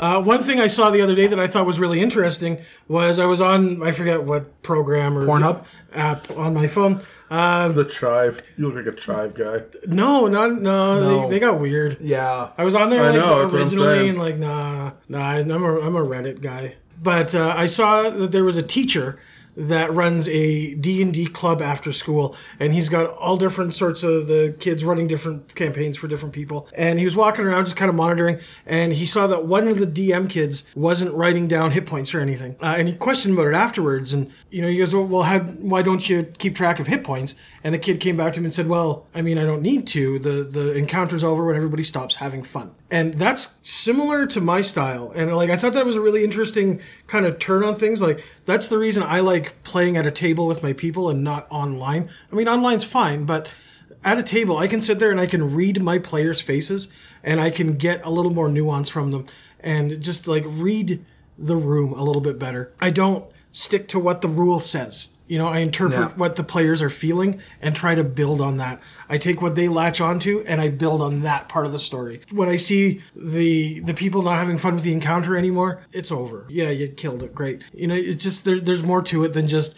[0.00, 3.18] uh, one thing I saw the other day that I thought was really interesting was
[3.18, 5.64] I was on I forget what program or Pornhub?
[5.94, 7.00] app on my phone.
[7.30, 8.42] Uh, The chive.
[8.58, 9.62] You look like a chive guy.
[9.86, 11.22] no, not no, No.
[11.22, 11.96] They, they got weird.
[12.00, 12.50] yeah.
[12.58, 15.30] I was on there I like know, I'm originally and like nah, nah.
[15.30, 19.18] I'm a I'm a Reddit guy, but uh, I saw that there was a teacher
[19.56, 24.54] that runs a D&D club after school and he's got all different sorts of the
[24.58, 26.68] kids running different campaigns for different people.
[26.74, 29.78] And he was walking around just kind of monitoring and he saw that one of
[29.78, 32.56] the DM kids wasn't writing down hit points or anything.
[32.62, 35.40] Uh, and he questioned about it afterwards and you know he goes well, well how,
[35.40, 37.34] why don't you keep track of hit points
[37.64, 39.86] and the kid came back to him and said well I mean I don't need
[39.88, 40.18] to.
[40.18, 42.74] The the encounter's over when everybody stops having fun.
[42.90, 45.12] And that's similar to my style.
[45.14, 48.02] And like i thought that was a really interesting kind of turn on things.
[48.02, 51.46] Like that's the reason i like playing at a table with my people and not
[51.50, 52.08] online.
[52.30, 53.48] I mean online's fine but
[54.04, 56.88] at a table i can sit there and i can read my players faces
[57.22, 59.26] and i can get a little more nuance from them
[59.60, 61.04] and just like read
[61.38, 62.72] the room a little bit better.
[62.80, 66.16] I don't stick to what the rule says you know i interpret Yeah.
[66.22, 67.30] what the players are feeling
[67.62, 68.76] and try to build on that.
[69.08, 72.16] I take what they latch onto and I build on that part of the story.
[72.30, 76.38] When I see the the people not having fun with the encounter anymore, it's over.
[76.48, 77.34] Yeah, you killed it.
[77.34, 77.58] Great.
[77.72, 79.70] You know, it's just there's there's more to it than just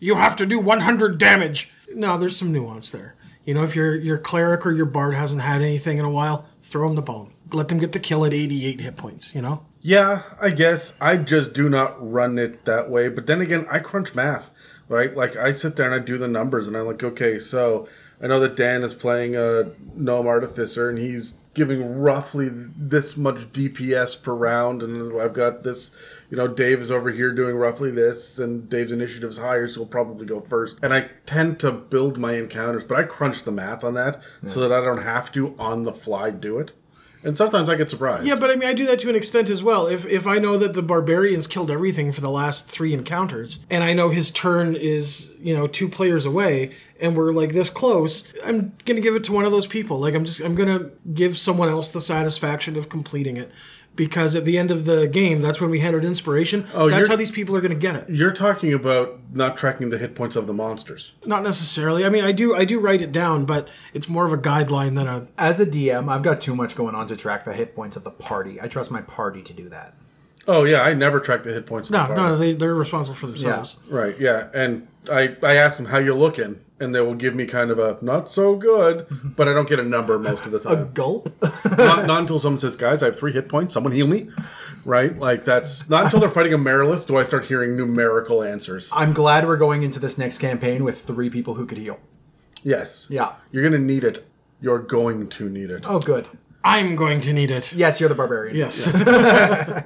[0.00, 1.70] you have to do 100 damage.
[1.94, 3.14] No, there's some nuance there.
[3.46, 6.44] You know, if your your cleric or your bard hasn't had anything in a while,
[6.62, 7.32] throw them the bone.
[7.52, 9.64] Let them get the kill at 88 hit points, you know?
[9.80, 10.92] Yeah, I guess.
[11.00, 13.08] I just do not run it that way.
[13.08, 14.52] But then again, I crunch math,
[14.90, 15.16] right?
[15.16, 17.88] Like, I sit there and I do the numbers, and I'm like, okay, so
[18.20, 23.52] I know that Dan is playing a Gnome Artificer, and he's giving roughly this much
[23.52, 25.92] DPS per round, and I've got this.
[26.28, 29.86] You know, Dave is over here doing roughly this, and Dave's initiative's higher, so he'll
[29.86, 30.78] probably go first.
[30.82, 34.60] And I tend to build my encounters, but I crunch the math on that so
[34.60, 36.70] that I don't have to on the fly do it.
[37.22, 38.26] And sometimes I get surprised.
[38.26, 39.86] Yeah, but I mean, I do that to an extent as well.
[39.86, 43.84] If if I know that the barbarians killed everything for the last three encounters, and
[43.84, 48.24] I know his turn is you know two players away, and we're like this close,
[48.42, 50.00] I'm gonna give it to one of those people.
[50.00, 53.50] Like I'm just I'm gonna give someone else the satisfaction of completing it,
[54.00, 56.66] because at the end of the game, that's when we handed inspiration.
[56.72, 58.08] Oh, that's how these people are gonna get it.
[58.08, 61.12] You're talking about not tracking the hit points of the monsters.
[61.26, 62.06] Not necessarily.
[62.06, 64.96] I mean, I do I do write it down, but it's more of a guideline
[64.96, 67.76] than a As a DM, I've got too much going on to track the hit
[67.76, 68.58] points of the party.
[68.58, 69.94] I trust my party to do that.
[70.48, 71.90] Oh yeah, I never track the hit points.
[71.90, 72.36] Of no the no.
[72.38, 73.76] They they're responsible for themselves.
[73.86, 77.46] Right, yeah, and I I ask them how you're looking, and they will give me
[77.46, 79.06] kind of a not so good,
[79.36, 80.78] but I don't get a number most of the time.
[80.78, 81.32] A gulp.
[81.76, 83.74] not, not until someone says, "Guys, I have three hit points.
[83.74, 84.28] Someone heal me."
[84.84, 88.88] Right, like that's not until they're fighting a Marilith do I start hearing numerical answers.
[88.92, 92.00] I'm glad we're going into this next campaign with three people who could heal.
[92.62, 93.32] Yes, Yeah.
[93.52, 94.26] you're gonna need it.
[94.60, 95.84] You're going to need it.
[95.86, 96.26] Oh, good.
[96.64, 97.72] I'm going to need it.
[97.72, 98.54] Yes, you're the barbarian.
[98.56, 98.86] Yes.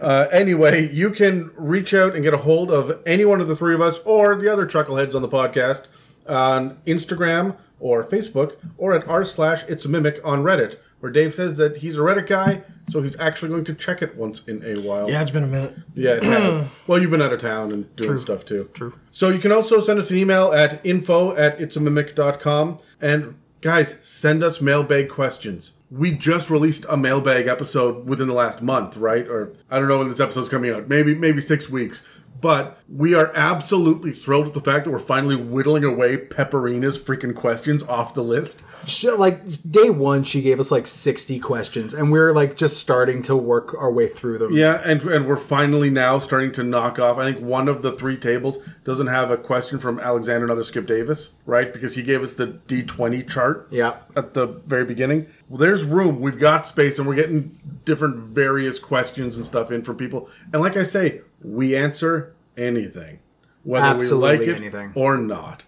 [0.04, 3.56] Uh, anyway, you can reach out and get a hold of any one of the
[3.56, 5.86] three of us or the other chuckleheads on the podcast
[6.26, 11.34] on Instagram or Facebook or at r slash it's a mimic on Reddit, where Dave
[11.34, 14.62] says that he's a Reddit guy, so he's actually going to check it once in
[14.64, 15.10] a while.
[15.10, 15.76] yeah, it's been a minute.
[15.94, 16.66] Yeah, it has.
[16.86, 18.70] well, you've been out of town and doing stuff too.
[18.72, 18.94] True.
[19.10, 22.78] So you can also send us an email at info at itsamimic.com.
[23.00, 25.72] And guys, send us mailbag questions.
[25.90, 29.26] We just released a mailbag episode within the last month, right?
[29.28, 30.88] Or I don't know when this episode's coming out.
[30.88, 32.02] Maybe maybe six weeks.
[32.44, 37.34] But we are absolutely thrilled with the fact that we're finally whittling away Pepperina's freaking
[37.34, 38.60] questions off the list.
[38.86, 39.40] She, like
[39.70, 43.74] day one, she gave us like sixty questions, and we're like just starting to work
[43.78, 44.52] our way through them.
[44.52, 47.16] Yeah, and and we're finally now starting to knock off.
[47.16, 50.86] I think one of the three tables doesn't have a question from Alexander, another Skip
[50.86, 51.72] Davis, right?
[51.72, 53.68] Because he gave us the D twenty chart.
[53.70, 54.02] Yeah.
[54.14, 56.20] At the very beginning, well, there's room.
[56.20, 60.28] We've got space, and we're getting different various questions and stuff in from people.
[60.52, 63.20] And like I say, we answer anything,
[63.62, 64.92] whether Absolutely we like it anything.
[64.94, 65.62] or not.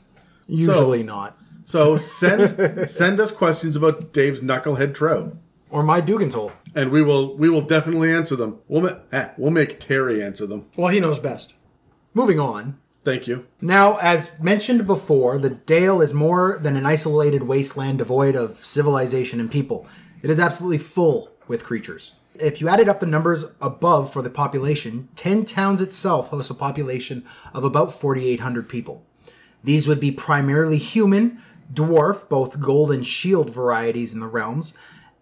[0.46, 1.36] Usually not.
[1.64, 5.36] So send send us questions about Dave's knucklehead trout
[5.70, 8.58] Or my Dougan's hole, and we will we will definitely answer them.
[8.68, 10.66] We'll ma- eh, we'll make Terry answer them.
[10.76, 11.54] Well, he knows best.
[12.14, 12.78] Moving on.
[13.04, 13.46] Thank you.
[13.60, 19.38] Now, as mentioned before, the Dale is more than an isolated wasteland devoid of civilization
[19.38, 19.86] and people.
[20.22, 22.12] It is absolutely full with creatures.
[22.40, 26.54] If you added up the numbers above for the population, 10 towns itself hosts a
[26.54, 27.24] population
[27.54, 29.04] of about 4,800 people.
[29.64, 31.40] These would be primarily human,
[31.72, 34.76] dwarf, both gold and shield varieties in the realms,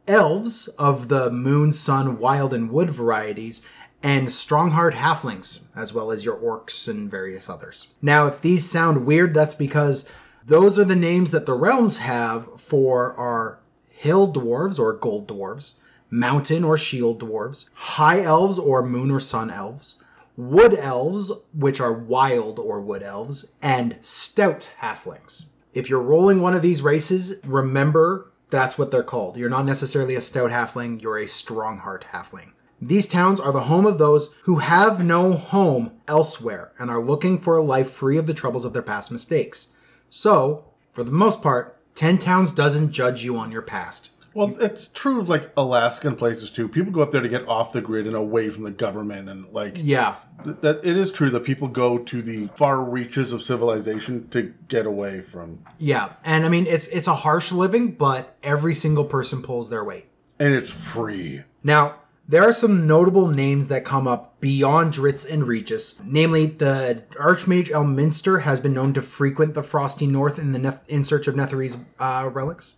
[0.07, 3.63] elves of the moon, sun, wild, and wood varieties,
[4.03, 7.89] and strongheart halflings, as well as your orcs and various others.
[8.03, 10.13] Now, if these sound weird, that's because
[10.45, 15.75] those are the names that the realms have for our hill dwarves or gold dwarves,
[16.15, 19.99] mountain or shield dwarves, high elves or moon or sun elves,
[20.37, 25.47] wood elves, which are wild or wood elves, and stout halflings.
[25.73, 29.37] If you're rolling one of these races, remember that's what they're called.
[29.37, 32.53] You're not necessarily a stout halfling, you're a strongheart halfling.
[32.81, 37.39] These towns are the home of those who have no home elsewhere and are looking
[37.39, 39.73] for a life free of the troubles of their past mistakes.
[40.11, 44.11] So, for the most part, 10 Towns doesn't judge you on your past.
[44.35, 46.69] Well, it's true of like Alaskan places too.
[46.69, 49.47] People go up there to get off the grid and away from the government, and
[49.53, 50.17] like Yeah.
[50.45, 50.81] th- that.
[50.85, 55.21] It is true that people go to the far reaches of civilization to get away
[55.21, 56.11] from, Yeah.
[56.25, 60.07] And I mean it's it's a harsh living, but every single person pulls their weight.
[60.41, 61.43] and it's free.
[61.63, 61.95] Now,
[62.29, 66.01] there are some notable names that come up beyond Drizzt and Regis.
[66.05, 71.05] Namely, the Archmage Elminster has been known to frequent the Frosty North in the in
[71.05, 72.75] search of Netheri's uh, relics.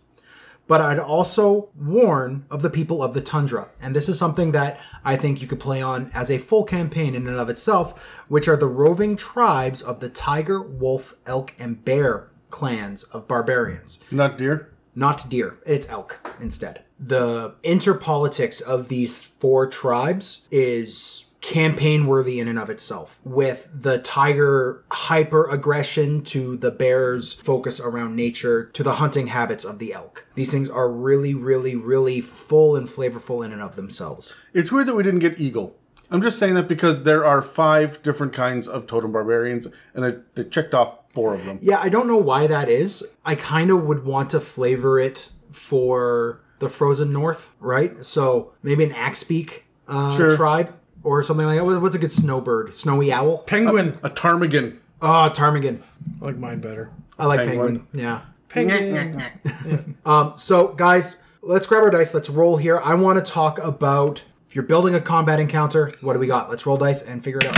[0.67, 4.79] But I'd also warn of the people of the tundra, and this is something that
[5.05, 8.47] I think you could play on as a full campaign in and of itself, which
[8.49, 14.37] are the roving tribes of the tiger, wolf, elk, and bear clans of barbarians Not
[14.37, 14.73] deer.
[14.95, 15.57] not deer.
[15.65, 16.83] It's elk instead.
[16.99, 23.99] The interpolitics of these four tribes is campaign worthy in and of itself with the
[23.99, 29.93] tiger hyper aggression to the bear's focus around nature to the hunting habits of the
[29.93, 34.71] elk these things are really really really full and flavorful in and of themselves It's
[34.71, 35.75] weird that we didn't get eagle.
[36.09, 40.15] I'm just saying that because there are five different kinds of totem barbarians, and they,
[40.35, 41.59] they checked off four of them.
[41.61, 45.29] yeah i don't know why that is i kind of would want to flavor it
[45.51, 50.35] for the frozen north right so maybe an axebeak uh, Sure.
[50.35, 50.73] tribe
[51.03, 53.97] or something like that what's a good snowbird snowy owl Penguin.
[54.03, 54.77] A ptarmigan.
[55.01, 55.81] oh ptarmigan
[56.21, 56.91] I like mine better.
[57.19, 57.79] i like Penguin.
[57.79, 59.97] penguin, yeah Penguin.
[60.05, 64.23] um, so guys let's grab our dice let's roll here i want to talk about
[64.47, 67.39] if you're building a combat encounter what do we got let's roll dice and figure
[67.39, 67.57] it out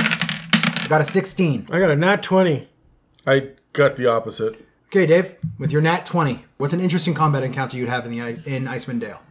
[0.83, 2.67] i got a 16 I got a nat 20.
[3.27, 4.65] I got the opposite.
[4.87, 8.19] okay dave with your nat 20 what's an interesting combat encounter you'd have in the
[8.45, 9.21] in icewind dale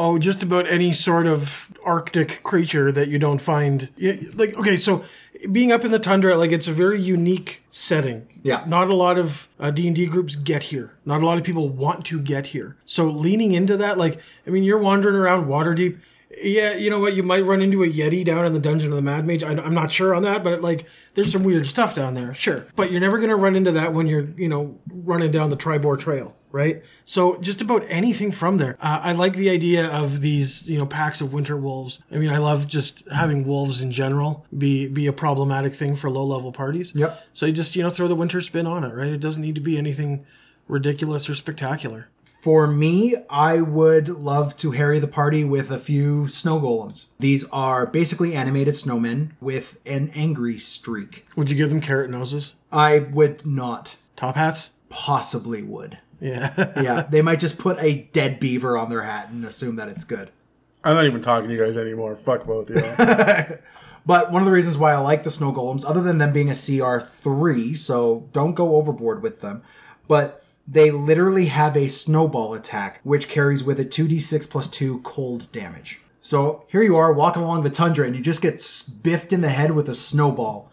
[0.00, 3.88] Oh, just about any sort of Arctic creature that you don't find.
[4.34, 5.04] Like, okay, so
[5.50, 8.28] being up in the tundra, like, it's a very unique setting.
[8.44, 8.64] Yeah.
[8.68, 10.92] Not a lot of uh, D&D groups get here.
[11.04, 12.76] Not a lot of people want to get here.
[12.84, 15.98] So leaning into that, like, I mean, you're wandering around Waterdeep.
[16.36, 17.14] Yeah, you know what?
[17.14, 19.42] You might run into a Yeti down in the Dungeon of the Mad Mage.
[19.42, 22.66] I, I'm not sure on that, but, like, there's some weird stuff down there, sure.
[22.76, 25.56] But you're never going to run into that when you're, you know, running down the
[25.56, 26.82] Tribor Trail right?
[27.04, 28.76] So just about anything from there.
[28.80, 32.02] Uh, I like the idea of these, you know, packs of winter wolves.
[32.10, 36.10] I mean, I love just having wolves in general be be a problematic thing for
[36.10, 36.92] low level parties.
[36.94, 37.22] Yep.
[37.32, 39.08] So you just you know throw the winter spin on it, right?
[39.08, 40.24] It doesn't need to be anything
[40.68, 42.08] ridiculous or spectacular.
[42.22, 47.06] For me, I would love to harry the party with a few snow golems.
[47.18, 51.26] These are basically animated snowmen with an angry streak.
[51.36, 53.96] Would you give them carrot noses, I would not.
[54.14, 54.70] top hats?
[54.88, 55.98] Possibly would.
[56.20, 56.72] Yeah.
[56.82, 60.04] Yeah, they might just put a dead beaver on their hat and assume that it's
[60.04, 60.30] good.
[60.84, 62.14] I'm not even talking to you guys anymore.
[62.16, 63.56] Fuck both of you.
[64.06, 66.48] But one of the reasons why I like the snow golems, other than them being
[66.48, 69.62] a CR3, so don't go overboard with them,
[70.06, 75.50] but they literally have a snowball attack, which carries with it 2d6 plus 2 cold
[75.50, 76.02] damage.
[76.20, 78.62] So here you are walking along the tundra and you just get
[79.02, 80.70] biffed in the head with a snowball.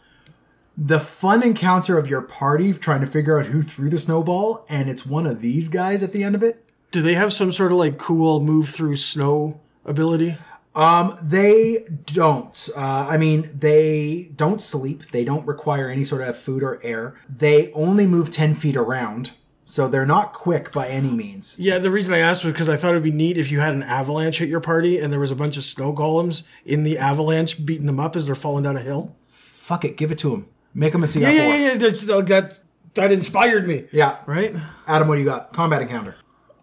[0.78, 4.90] the fun encounter of your party trying to figure out who threw the snowball, and
[4.90, 6.66] it's one of these guys at the end of it.
[6.92, 10.38] Do they have some sort of like cool move through snow ability?
[10.76, 12.70] Um, they don't.
[12.76, 15.12] Uh, I mean, they don't sleep.
[15.12, 17.16] They don't require any sort of food or air.
[17.30, 19.32] They only move 10 feet around.
[19.68, 21.56] So they're not quick by any means.
[21.58, 23.74] Yeah, the reason I asked was because I thought it'd be neat if you had
[23.74, 27.00] an avalanche at your party and there was a bunch of snow golems in the
[27.00, 29.16] avalanche beating them up as they're falling down a hill.
[29.32, 30.48] Fuck it, give it to them.
[30.76, 31.22] Make them a CR4.
[31.22, 31.68] Yeah, yeah, yeah.
[31.72, 31.76] yeah.
[31.78, 32.60] That's, that
[32.94, 33.86] that inspired me.
[33.92, 34.20] Yeah.
[34.28, 34.56] Right.
[34.88, 35.52] Adam, what do you got?
[35.52, 36.16] Combat encounter.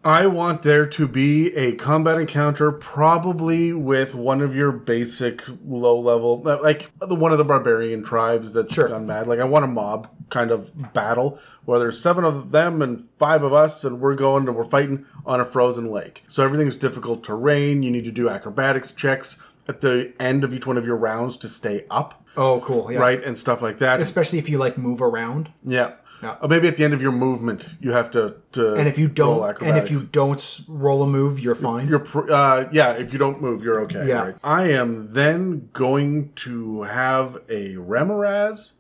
[0.05, 5.99] I want there to be a combat encounter, probably with one of your basic low
[6.01, 8.89] level, like the one of the barbarian tribes that's Sure.
[8.89, 9.29] gone mad.
[9.29, 13.43] Like I want a mob kind of battle where there's seven of them and five
[13.45, 16.25] of us, and we're going and we're fighting on a frozen lake.
[16.29, 17.83] So everything's difficult terrain.
[17.85, 21.37] You need to do acrobatics checks at the end of each one of your rounds
[21.37, 22.91] to stay up, Oh, cool.
[22.91, 22.99] Yeah.
[22.99, 24.01] right, and stuff like that.
[24.01, 25.53] Especially if you like move around.
[25.65, 25.93] yeah.
[26.23, 26.37] Yeah.
[26.41, 28.37] Or maybe at the end of your movement, you have to.
[28.53, 31.89] to And if you don't and if you don't roll a move, you're fine.
[31.89, 32.93] You're pr- uh, yeah.
[32.93, 34.07] If you don't move, you're okay.
[34.07, 34.23] Yeah.
[34.27, 34.37] right?
[34.45, 38.75] I am then going to have a Remoraz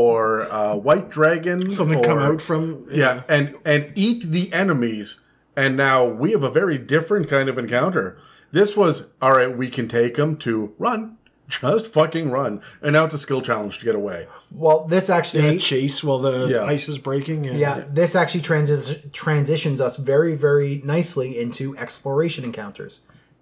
[0.00, 1.70] or a White Dragon.
[1.70, 5.18] Something or, come out from Yeah, and and eat the enemies.
[5.56, 8.18] And now we have a very different kind of encounter.
[8.52, 9.56] This was all right.
[9.56, 11.16] We can take them to run,
[11.48, 12.60] just fucking run.
[12.82, 14.26] And now it's a skill challenge to get away.
[14.50, 16.64] well, this actually Yeah, chase while the Yeah.
[16.64, 17.46] ice is breaking.
[17.46, 23.00] And, Yeah, this actually transis- transitions us very, very nicely into exploration encounters.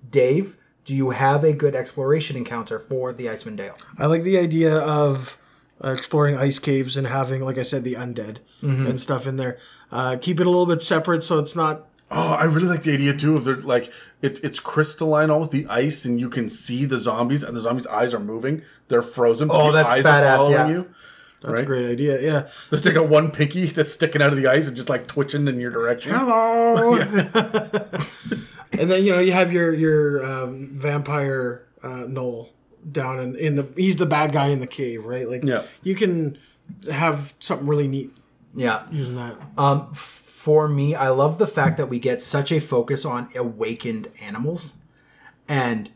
[0.09, 3.76] Dave, do you have a good exploration encounter for the Icewind Dale?
[3.98, 5.36] I like the idea of
[5.83, 8.87] uh, exploring ice caves and having, like I said, the undead Mm-hmm.
[8.87, 9.59] and stuff in there.
[9.93, 11.87] Uh, keep it a little bit separate so it's not.
[12.11, 15.66] Oh, I really like the idea too of they're like it, it's crystalline, almost the
[15.68, 18.62] ice, and you can see the zombies, and the zombies' eyes are moving.
[18.89, 19.49] They're frozen.
[19.49, 20.68] but Oh, the that's eyes badass, Are following yeah.
[20.68, 20.95] you.
[21.43, 22.22] That's a great idea.
[22.22, 22.49] Yeah.
[22.70, 25.47] Just take out one pinky that's sticking out of the ice and just like twitching
[25.47, 26.12] in your direction.
[26.14, 26.97] Hello.
[28.72, 32.49] and then you know you have your your um, vampire uh, Noel
[32.93, 35.28] down in, in the he's the bad guy in the cave, right?
[35.28, 35.62] Like Yeah.
[35.82, 36.39] you can
[36.91, 38.11] have something really neat
[38.55, 38.85] Yeah.
[38.91, 39.37] using that.
[39.59, 44.09] Um, for me, I love the fact that we get such a focus on awakened
[44.20, 44.74] animals.
[45.49, 45.91] And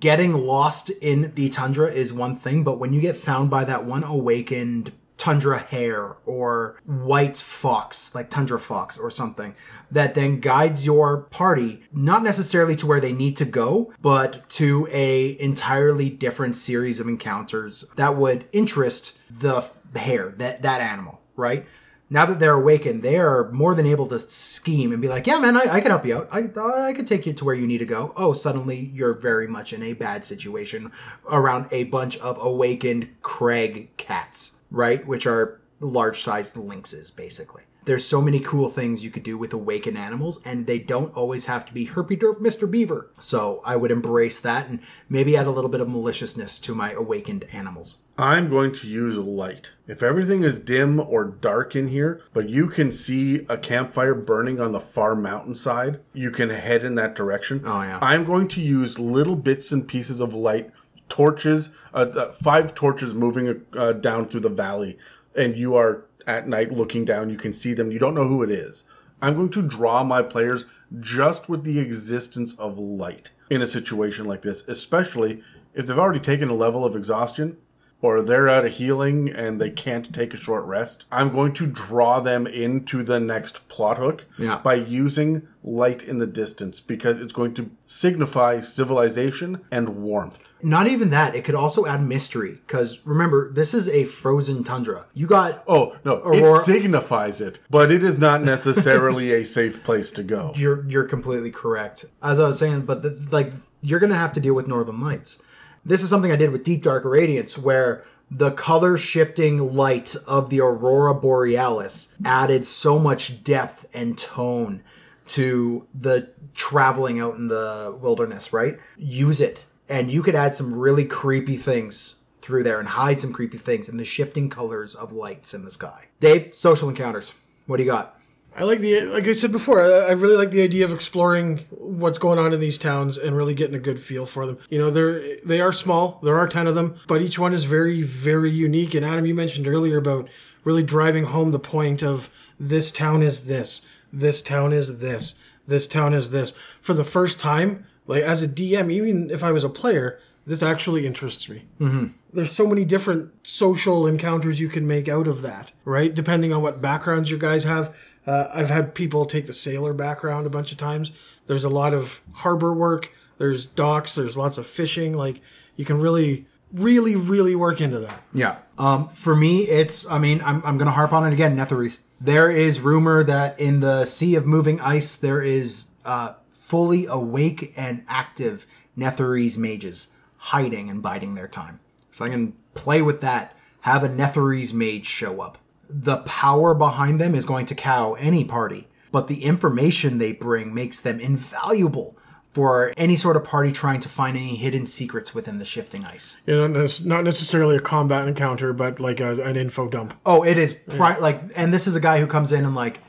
[0.00, 3.84] getting lost in the tundra is one thing, but when you get found by that
[3.84, 4.92] one awakened
[5.24, 9.54] tundra hare or white fox, like tundra fox or something,
[9.90, 14.86] that then guides your party not necessarily to where they need to go, but to
[14.92, 19.64] a entirely different series of encounters that would interest the
[19.96, 21.64] hare, that that animal, right?
[22.10, 25.38] now that they're awakened, they are more than able to scheme and be like, "Yeah,
[25.38, 26.28] man, I, I can help you out.
[26.30, 26.48] I
[26.88, 29.72] I could take you to where you need to go." Oh, suddenly you're very much
[29.72, 30.92] in a bad situation
[31.28, 35.06] around a bunch of awakened crag cats, right?
[35.06, 37.62] Which are large-sized lynxes, basically.
[37.84, 41.44] There's so many cool things you could do with awakened animals, and they don't always
[41.46, 42.70] have to be herpy derp Mr.
[42.70, 43.10] Beaver.
[43.18, 46.92] So I would embrace that and maybe add a little bit of maliciousness to my
[46.92, 48.00] awakened animals.
[48.16, 49.72] I'm going to use light.
[49.86, 54.60] If everything is dim or dark in here, but you can see a campfire burning
[54.60, 57.62] on the far mountainside, you can head in that direction.
[57.66, 57.98] Oh, yeah.
[58.00, 60.70] I'm going to use little bits and pieces of light,
[61.08, 64.98] torches, uh, uh, five torches moving uh, down through the valley,
[65.34, 67.30] and you are at night looking down.
[67.30, 67.92] You can see them.
[67.92, 68.84] You don't know who it is.
[69.22, 70.66] I'm going to draw my players
[71.00, 75.42] just with the existence of light in a situation like this, especially
[75.74, 77.56] if they've already taken a level of exhaustion
[78.04, 81.06] or they're out of healing and they can't take a short rest.
[81.10, 84.58] I'm going to draw them into the next plot hook Yeah.
[84.58, 90.38] by using light in the distance because it's going to signify civilization and warmth.
[90.62, 91.34] Not even that.
[91.34, 95.06] It could also add mystery because remember, this is a frozen tundra.
[95.14, 99.82] You got Oh, no, Aurora- it signifies it, but it is not necessarily a safe
[99.82, 100.52] place to go.
[100.56, 102.04] you're you're completely correct.
[102.22, 105.42] As I was saying, but the, like you're gonna have to deal with northern lights.
[105.84, 110.48] This is something I did with Deep Dark Radiance, where the color shifting light of
[110.48, 114.82] the aurora borealis added so much depth and tone
[115.26, 118.52] to the traveling out in the wilderness.
[118.52, 118.78] Right?
[118.96, 123.32] Use it, and you could add some really creepy things through there and hide some
[123.32, 126.08] creepy things in the shifting colors of lights in the sky.
[126.20, 127.34] Dave, social encounters.
[127.66, 128.18] What do you got?
[128.56, 129.82] I like the like I said before.
[129.82, 133.36] I I really like the idea of exploring what's going on in these towns and
[133.36, 134.58] really getting a good feel for them.
[134.70, 136.20] You know, they're they are small.
[136.22, 138.94] There are ten of them, but each one is very very unique.
[138.94, 140.28] And Adam, you mentioned earlier about
[140.64, 145.34] really driving home the point of this town is this, this town is this,
[145.66, 146.52] this town is this.
[146.80, 150.62] For the first time, like as a DM, even if I was a player, this
[150.62, 151.64] actually interests me.
[151.80, 152.06] Mm-hmm.
[152.32, 156.14] There's so many different social encounters you can make out of that, right?
[156.14, 157.96] Depending on what backgrounds you guys have.
[158.26, 161.12] Uh, I've had people take the sailor background a bunch of times.
[161.46, 163.12] There's a lot of harbor work.
[163.38, 164.14] There's docks.
[164.14, 165.14] There's lots of fishing.
[165.14, 165.40] Like
[165.76, 168.22] you can really, really, really work into that.
[168.32, 168.56] Yeah.
[168.78, 172.00] Um, for me, it's, I mean, I'm, I'm going to harp on it again, Netherese.
[172.20, 177.74] There is rumor that in the Sea of Moving Ice, there is uh, fully awake
[177.76, 178.66] and active
[178.96, 181.80] Netherese mages hiding and biding their time.
[182.12, 185.58] If I can play with that, have a Netherese mage show up.
[185.88, 190.74] The power behind them is going to cow any party, but the information they bring
[190.74, 192.16] makes them invaluable
[192.52, 196.36] for any sort of party trying to find any hidden secrets within the shifting ice.
[196.46, 200.14] It's not necessarily a combat encounter, but like a, an info dump.
[200.24, 203.00] Oh, it is pri- like, and this is a guy who comes in and like,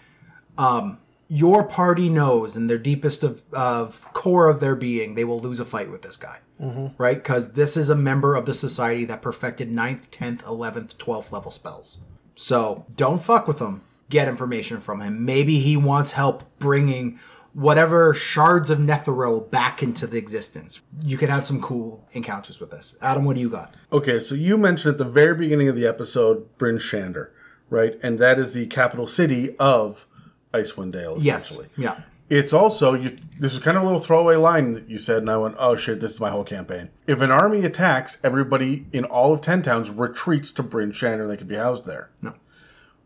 [0.57, 0.97] um,
[1.27, 5.59] your party knows in their deepest of, of core of their being, they will lose
[5.59, 6.37] a fight with this guy,
[6.97, 7.17] right?
[7.17, 11.49] Because this is a member of the society that perfected 9th, 10th, 11th, 12th level
[11.51, 11.99] spells.
[12.35, 13.81] So don't fuck with him.
[14.09, 15.25] Get information from him.
[15.25, 17.19] Maybe he wants help bringing
[17.53, 20.81] whatever shards of Netheril back into the existence.
[21.01, 22.97] You could have some cool encounters with this.
[23.01, 23.73] Adam, what do you got?
[23.93, 27.29] Okay, so you mentioned at the very beginning of the episode Bryn Shander,
[27.69, 27.97] right?
[28.03, 30.05] And that is the capital city of
[30.53, 31.45] Icewind Dale, Yes.
[31.51, 31.69] essentially.
[31.77, 32.01] Yeah.
[32.29, 33.17] It's also you.
[33.39, 35.75] This is kind of a little throwaway line that you said, and I went, "Oh
[35.75, 39.61] shit, this is my whole campaign." If an army attacks, everybody in all of ten
[39.61, 42.09] towns retreats to Bryn Shander, and they can be housed there.
[42.21, 42.33] No.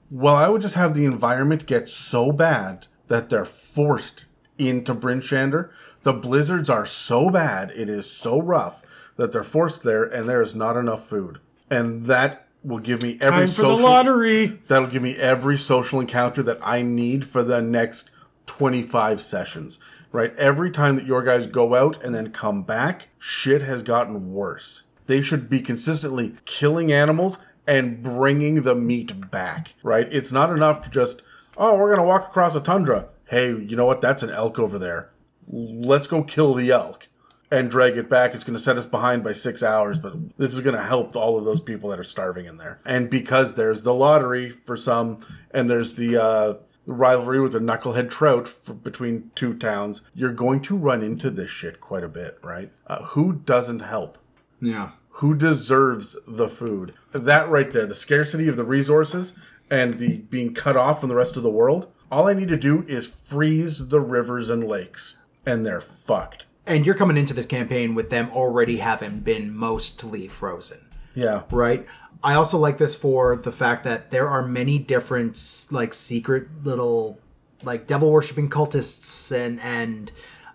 [0.09, 4.25] Well, I would just have the environment get so bad that they're forced
[4.57, 5.69] into Bryn Shander.
[6.03, 8.81] The blizzards are so bad, it is so rough
[9.17, 11.39] that they're forced there, and there is not enough food,
[11.69, 13.77] and that will give me every Time for social.
[13.77, 14.59] the lottery.
[14.69, 18.11] That'll give me every social encounter that I need for the next
[18.49, 19.79] 25 sessions.
[20.11, 20.35] Right?
[20.37, 24.83] Every time that your guys go out and then come back, shit has gotten worse.
[25.05, 27.37] They should be consistently killing animals
[27.67, 29.75] and bringing the meat back.
[29.83, 30.07] Right?
[30.11, 31.21] It's not enough to just,
[31.57, 33.09] oh, we're going to walk across a tundra.
[33.27, 34.01] Hey, you know what?
[34.01, 35.11] That's an elk over there.
[35.47, 37.07] Let's go kill the elk
[37.51, 38.33] and drag it back.
[38.33, 41.15] It's going to set us behind by six hours, but this is going to help
[41.15, 42.79] all of those people that are starving in there.
[42.83, 46.53] And because there's the lottery for some, and there's the uh,
[46.89, 51.49] rivalry with the knucklehead trout for, between two towns, you're going to run into this
[51.49, 52.71] shit quite a bit, right?
[52.87, 54.17] Uh, who doesn't help?
[54.61, 54.91] Yeah.
[55.13, 56.93] Who deserves the food?
[57.11, 59.33] That right there, the scarcity of the resources
[59.69, 61.91] and the being cut off from the rest of the world.
[62.11, 65.15] All I need to do is freeze the rivers and lakes,
[65.45, 66.45] and they're fucked.
[66.65, 70.85] And you're coming into this campaign with them already having been mostly frozen.
[71.15, 71.43] Yeah.
[71.51, 71.85] right?
[72.23, 77.19] I also like this for the fact that there are many different like secret little
[77.63, 80.11] like devil worshipping cultists and and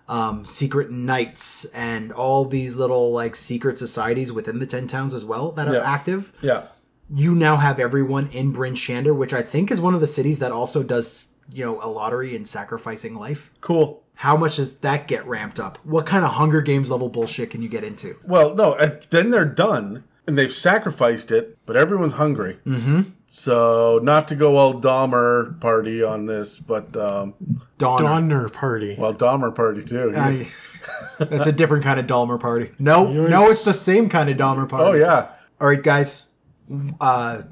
[0.07, 5.25] um, secret knights and all these little like secret societies within the ten towns as
[5.25, 5.81] well that are Yeah.
[5.81, 6.31] active.
[6.41, 6.67] Yeah.
[7.09, 10.39] You now have everyone in Bryn Shander, which I think is one of the cities
[10.39, 13.51] that also does you know a lottery and sacrificing life.
[13.61, 14.03] Cool.
[14.19, 15.77] How much does that get ramped up?
[15.83, 18.15] What kind of Hunger Games level bullshit can you get into?
[18.23, 18.75] Well, no,
[19.09, 22.57] then they're done and they've sacrificed it, but everyone's hungry.
[22.65, 23.01] Mm-hmm.
[23.27, 27.33] So, not to go all Dahmer party on this, but um,
[27.77, 28.03] Donner.
[28.03, 28.95] Donner party.
[28.97, 30.13] well, Dahmer party too.
[30.15, 30.47] I-
[31.19, 32.71] that's a different kind of Dahmer party.
[32.79, 34.85] No, no, it's the same kind of Dahmer party.
[34.85, 36.25] oh yeah, All right, guys.
[36.99, 37.43] Uh,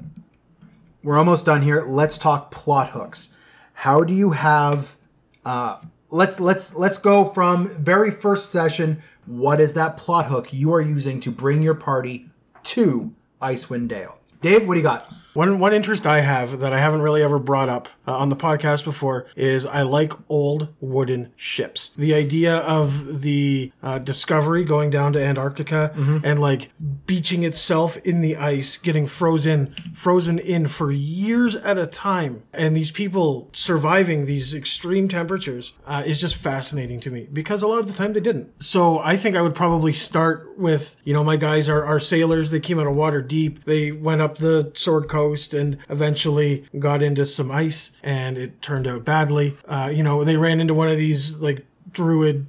[1.02, 1.82] we're almost done here.
[1.86, 3.34] Let's talk plot hooks.
[3.74, 4.96] How do you have?
[5.44, 5.78] Uh,
[6.10, 9.02] let's let's let's go from very first session.
[9.26, 12.30] What is that plot hook you are using to bring your party
[12.64, 14.18] to Icewind Dale?
[14.40, 15.10] Dave, what do you got?
[15.34, 18.36] One one interest I have that I haven't really ever brought up uh, on the
[18.36, 21.88] podcast before is I like old wooden ships.
[21.96, 26.70] The idea of the uh, Discovery going down to Antarctica and like
[27.04, 32.76] beaching itself in the ice, getting frozen frozen in for years at a time, and
[32.76, 37.80] these people surviving these extreme temperatures uh, is just fascinating to me because a lot
[37.80, 38.62] of the time they didn't.
[38.62, 42.50] So I think I would probably start with you know my guys are, are sailors.
[42.50, 43.64] They came out of Waterdeep.
[43.64, 45.23] They went up the Sword Coast
[45.54, 49.56] and eventually got into some ice, and it turned out badly.
[49.66, 52.46] Uh, you know they ran into one of these like druid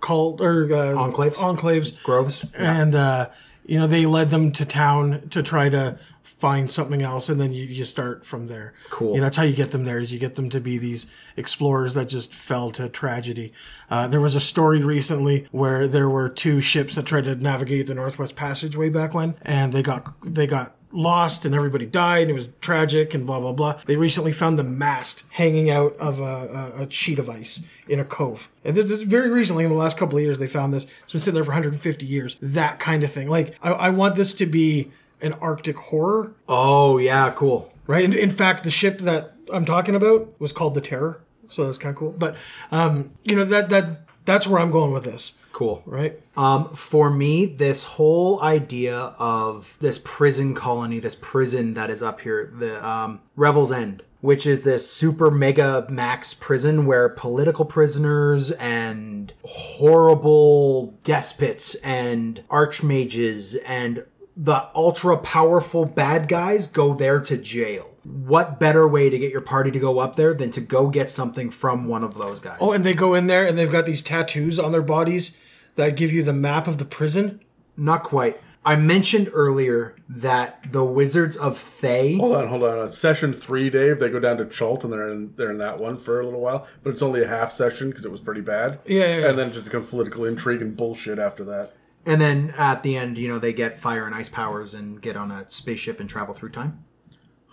[0.00, 1.36] cult or uh, Enclaves?
[1.36, 2.44] enclaves Groves.
[2.56, 3.28] and uh,
[3.64, 7.50] you know they led them to town to try to find something else and then
[7.50, 9.12] you, you start from there Cool.
[9.14, 11.06] You know, that's how you get them there is you get them to be these
[11.34, 13.54] explorers that just fell to tragedy
[13.90, 17.86] uh, there was a story recently where there were two ships that tried to navigate
[17.86, 22.22] the northwest passage way back when and they got they got lost and everybody died
[22.22, 23.80] and it was tragic and blah blah blah.
[23.86, 28.00] They recently found the mast hanging out of a, a, a sheet of ice in
[28.00, 30.72] a cove, and this, this very recently in the last couple of years they found
[30.74, 30.84] this.
[31.04, 32.36] It's been sitting there for 150 years.
[32.40, 33.28] That kind of thing.
[33.28, 34.90] Like I, I want this to be
[35.20, 37.72] an Arctic horror, Oh yeah, cool.
[37.86, 38.04] right?
[38.04, 41.78] In, in fact, the ship that I'm talking about was called the Terror, so that's
[41.78, 42.14] kind of cool.
[42.18, 42.36] But
[42.72, 45.82] um, you know that that that's where I'm going with this, Cool.
[45.86, 46.20] right?
[46.36, 52.20] Um, for me, this whole idea of this prison colony, this prison that is up
[52.20, 58.50] here, the um, Revel's End, which is this super mega max prison where political prisoners
[58.50, 64.04] and horrible despots and archmages and
[64.36, 67.95] the ultra powerful bad guys go there to jail.
[68.06, 71.10] What better way to get your party to go up there than to go get
[71.10, 72.58] something from one of those guys?
[72.60, 75.40] Oh, and they go in there and they've got these tattoos on their bodies
[75.74, 77.40] that give you the map of the prison.
[77.76, 78.40] Not quite.
[78.64, 82.16] I mentioned earlier that the Wizards of Thay.
[82.16, 82.86] Hold on, hold on.
[82.86, 84.00] It's session three, Dave.
[84.00, 86.40] They go down to Chult and they're in they're in that one for a little
[86.40, 88.80] while, but it's only a half session because it was pretty bad.
[88.84, 89.28] Yeah, yeah, yeah.
[89.28, 91.74] And then it just becomes political intrigue and bullshit after that.
[92.04, 95.16] And then at the end, you know, they get fire and ice powers and get
[95.16, 96.84] on a spaceship and travel through time.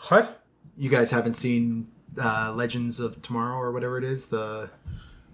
[0.09, 0.42] What?
[0.77, 1.87] You guys haven't seen
[2.21, 4.69] uh, Legends of Tomorrow or whatever it is, the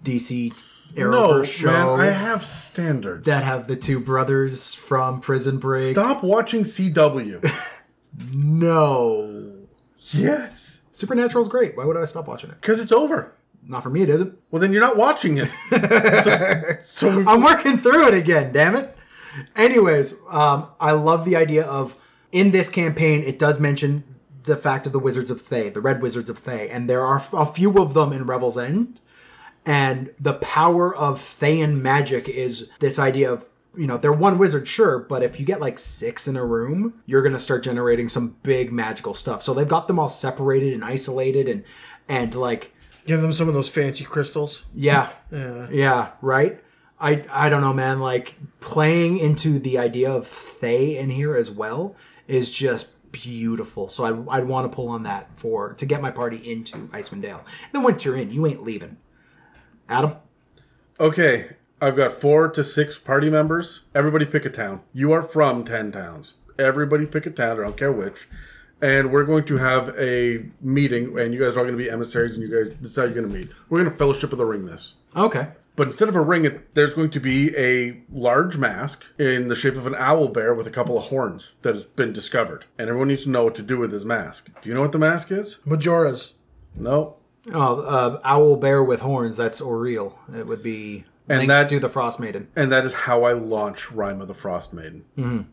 [0.04, 0.62] DC
[0.96, 2.08] No, show man.
[2.08, 3.24] I have standards.
[3.26, 5.92] that have the two brothers from Prison Break.
[5.92, 7.44] Stop watching CW.
[8.32, 9.52] No.
[10.10, 11.76] yes, Supernatural's great.
[11.76, 12.60] Why would I stop watching it?
[12.60, 13.32] because it's over.
[13.66, 14.36] Not for me, it isn't.
[14.50, 15.48] Well, then you're not watching it.
[16.84, 18.96] so, so I'm working through it again, damn it.
[19.54, 21.94] Anyways, um, I love the idea of
[22.32, 24.02] in this campaign, it does mention
[24.44, 27.22] the fact of the Wizards of Thay, the Red Wizards of Thay, and there are
[27.32, 29.00] a few of them in Revel's End.
[29.66, 33.46] And the power of Thayan magic is this idea of,
[33.76, 37.02] you know, they're one wizard, sure, but if you get like six in a room,
[37.04, 39.42] you're going to start generating some big magical stuff.
[39.42, 41.64] So they've got them all separated and isolated and,
[42.08, 42.72] and like,
[43.06, 44.66] Give them some of those fancy crystals.
[44.74, 45.10] yeah.
[45.30, 45.68] Yeah.
[45.70, 46.60] Yeah, right?
[47.00, 47.98] I I don't know, man.
[48.00, 51.96] Like playing into the idea of Thay in here as well
[52.28, 53.88] is just beautiful.
[53.88, 57.22] So I'd, I'd want to pull on that for to get my party into Icewind
[57.22, 57.44] Dale.
[57.64, 58.96] And then once you're in, you ain't leaving.
[59.88, 60.14] Adam?
[61.00, 63.80] okay, I've got four to six party members.
[63.94, 64.82] Everybody pick a town.
[64.92, 66.34] You are from ten towns.
[66.58, 67.58] Everybody pick a town.
[67.58, 68.28] I don't care which.
[68.82, 71.90] And we're going to have a meeting, and you guys are all going to be
[71.90, 73.50] emissaries, and you guys decide you're going to meet.
[73.68, 74.94] We're going to Fellowship of the Ring this.
[75.16, 75.48] Okay.
[75.76, 79.54] But instead of a ring, it, there's going to be a large mask in the
[79.54, 82.66] shape of an owl bear with a couple of horns that has been discovered.
[82.78, 84.50] And everyone needs to know what to do with this mask.
[84.60, 85.58] Do you know what the mask is?
[85.64, 86.34] Majora's.
[86.76, 87.16] No.
[87.52, 89.36] Oh, uh, owl bear with horns.
[89.38, 90.14] That's Auril.
[90.36, 92.48] It would be And linked that- to the Frost Maiden.
[92.54, 95.46] And that is how I launch Rime of the Frost Maiden.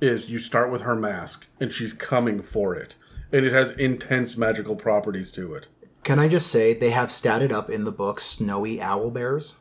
[0.00, 2.94] Is you start with her mask, and she's coming for it.
[3.32, 5.66] And it has intense magical properties to it.
[6.08, 9.58] Can I just say they have statted up in the book snowy owl bears,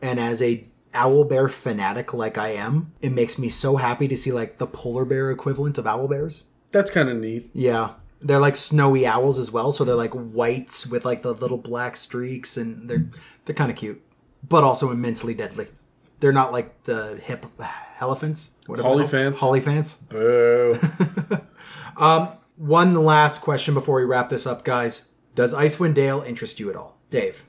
[0.00, 0.64] and as a
[0.94, 4.66] owl bear fanatic like I am, it makes me so happy to see like the
[4.68, 6.44] polar bear equivalent of owl bears.
[6.70, 7.50] That's kind of neat.
[7.52, 11.58] Yeah, they're like snowy owls as well, so they're like whites with like the little
[11.58, 13.10] black streaks, and they're
[13.44, 14.00] they're kind of cute,
[14.48, 15.66] but also immensely deadly.
[16.20, 17.44] They're not like the hip
[18.00, 18.54] elephants.
[18.68, 19.38] Hollyphants?
[19.38, 20.08] Hollyphants.
[20.08, 20.78] Boo.
[22.00, 25.07] um, One last question before we wrap this up, guys.
[25.38, 27.44] Does Icewind Dale interest you at all, Dave?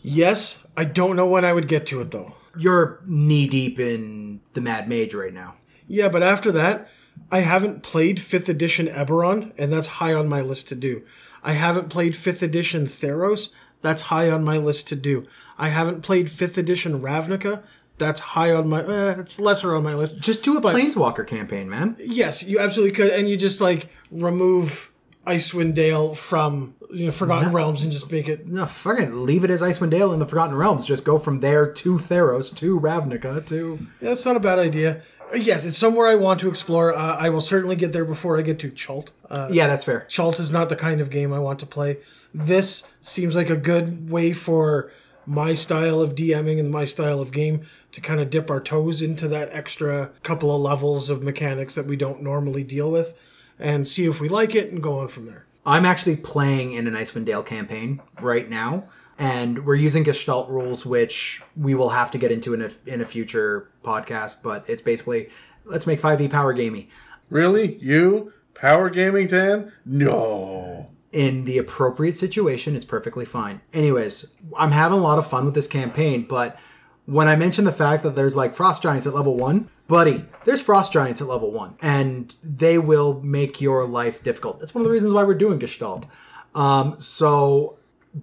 [0.00, 2.32] Yes, I don't know when I would get to it though.
[2.56, 5.56] You're knee deep in the Mad Mage right now.
[5.86, 6.88] Yeah, but after that,
[7.30, 11.04] I haven't played 5th edition Eberron, and that's high on my list to do.
[11.42, 13.52] I haven't played 5th edition Theros,
[13.82, 15.26] that's high on my list to do.
[15.58, 17.62] I haven't played 5th edition Ravnica,
[17.98, 20.18] that's high on my eh, it's lesser on my list.
[20.18, 21.94] Just do a Planeswalker campaign, man.
[21.98, 24.90] Yes, you absolutely could, and you just like remove
[25.26, 29.50] Icewind Dale from you know Forgotten Realms and just make it No, fucking leave it
[29.50, 30.86] as Icewind Dale in the Forgotten Realms.
[30.86, 33.78] Just go from there to Theros to Ravnica to.
[34.00, 35.02] Yeah, that's not a bad idea.
[35.32, 36.94] Uh, Yes, it's somewhere I want to explore.
[36.94, 39.12] Uh, I will certainly get there before I get to Chult.
[39.30, 40.04] Uh, yeah, that's fair.
[40.08, 41.98] Chult is not the kind of game I want to play.
[42.32, 44.90] This seems like a good way for
[45.26, 47.62] my style of DMing and my style of game
[47.92, 51.86] to kind of dip our toes into that extra couple of levels of mechanics that
[51.86, 53.18] we don't normally deal with
[53.58, 55.46] and see if we like it and go on from there.
[55.66, 58.84] I'm actually playing in an Icewind Dale campaign right now,
[59.18, 63.00] and we're using Gestalt rules, which we will have to get into in a in
[63.00, 64.42] a future podcast.
[64.42, 65.30] But it's basically
[65.64, 66.88] let's make 5e power gamey.
[67.30, 67.76] really?
[67.76, 68.32] You?
[68.54, 69.72] Power Gaming 10?
[69.84, 70.90] No.
[71.12, 73.60] in the appropriate situation, it's perfectly fine.
[73.72, 76.58] Anyways, I'm having a lot of fun with this campaign, but
[77.06, 80.62] when I mentioned the fact that there's like frost giants at level one, buddy, there's
[80.62, 84.60] frost giants at level one, and they will make your life difficult.
[84.60, 86.06] That's one of the reasons why we're doing Gestalt.
[86.54, 87.78] Um, so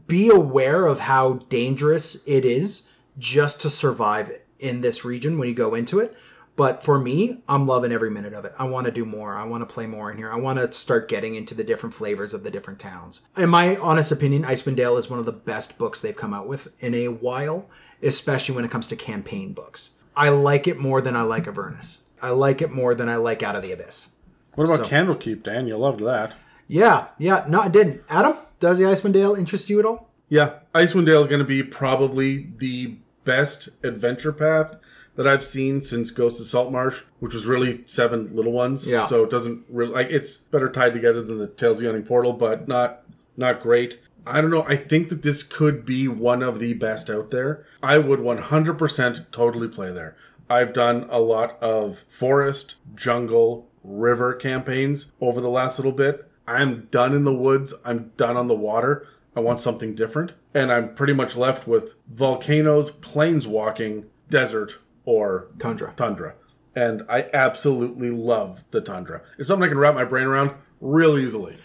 [0.07, 5.53] be aware of how dangerous it is just to survive in this region when you
[5.53, 6.15] go into it.
[6.55, 8.53] But for me, I'm loving every minute of it.
[8.59, 9.35] I want to do more.
[9.35, 10.31] I want to play more in here.
[10.31, 13.27] I want to start getting into the different flavors of the different towns.
[13.37, 16.47] In my honest opinion, Icewind Dale is one of the best books they've come out
[16.47, 17.69] with in a while,
[18.01, 19.97] especially when it comes to campaign books.
[20.15, 22.05] I like it more than I like Avernus.
[22.21, 24.15] I like it more than I like Out of the Abyss.
[24.55, 25.67] What about Candlekeep, Dan?
[25.67, 26.35] You loved that.
[26.67, 28.01] Yeah, yeah, no, I didn't.
[28.09, 30.09] Adam, does the Icewind Dale interest you at all?
[30.29, 34.75] Yeah, Icewind Dale is going to be probably the best adventure path
[35.15, 38.87] that I've seen since Ghost of Saltmarsh, which was really seven little ones.
[38.87, 39.07] Yeah.
[39.07, 42.03] So it doesn't really like it's better tied together than the Tales of the Yawning
[42.03, 43.03] Portal, but not
[43.37, 43.99] not great.
[44.25, 44.63] I don't know.
[44.67, 47.65] I think that this could be one of the best out there.
[47.81, 50.15] I would 100% totally play there.
[50.49, 56.29] I've done a lot of forest, jungle, river campaigns over the last little bit.
[56.47, 57.73] I'm done in the woods.
[57.85, 59.07] I'm done on the water.
[59.35, 60.33] I want something different.
[60.53, 65.93] And I'm pretty much left with volcanoes, planeswalking, desert, or Tundra.
[65.95, 66.35] tundra.
[66.75, 69.21] And I absolutely love the tundra.
[69.37, 71.57] It's something I can wrap my brain around real easily.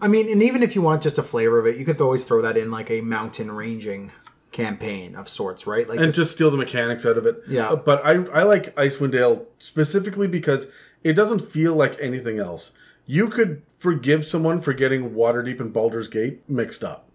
[0.00, 2.24] I mean, and even if you want just a flavor of it, you could always
[2.24, 4.12] throw that in like a mountain ranging
[4.52, 5.88] campaign of sorts, right?
[5.88, 7.42] Like and just, just steal the mechanics out of it.
[7.48, 7.70] Yeah.
[7.70, 10.68] Uh, But I, I like Icewind Dale specifically because
[11.02, 12.72] it doesn't feel like anything else.
[13.06, 17.08] You could forgive someone for getting Waterdeep and Baldur's Gate mixed up.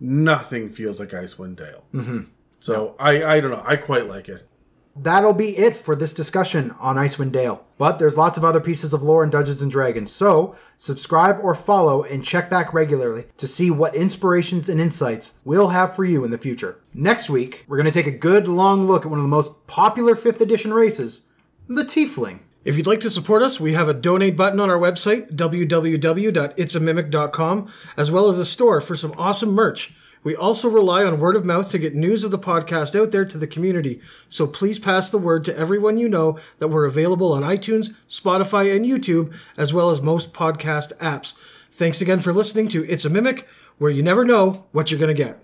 [0.00, 1.84] Nothing feels like Icewind Dale.
[1.92, 2.20] Mm-hmm.
[2.60, 3.62] So I, I don't know.
[3.64, 4.48] I quite like it.
[4.96, 7.64] That'll be it for this discussion on Icewind Dale.
[7.78, 11.54] But there's lots of other pieces of lore in Dungeons and Dragons, so subscribe or
[11.54, 16.24] follow and check back regularly to see what inspirations and insights we'll have for you
[16.24, 16.80] in the future.
[16.92, 19.66] Next week, we're going to take a good long look at one of the most
[19.66, 21.28] popular 5th edition races,
[21.66, 22.40] the Tiefling.
[22.64, 27.72] If you'd like to support us, we have a donate button on our website, www.itsamimic.com,
[27.96, 29.92] as well as a store for some awesome merch.
[30.24, 33.26] We also rely on word of mouth to get news of the podcast out there
[33.26, 34.00] to the community.
[34.28, 38.74] So please pass the word to everyone you know that we're available on iTunes, Spotify,
[38.74, 41.38] and YouTube, as well as most podcast apps.
[41.70, 43.46] Thanks again for listening to It's a Mimic,
[43.78, 45.38] where you never know what you're going to get.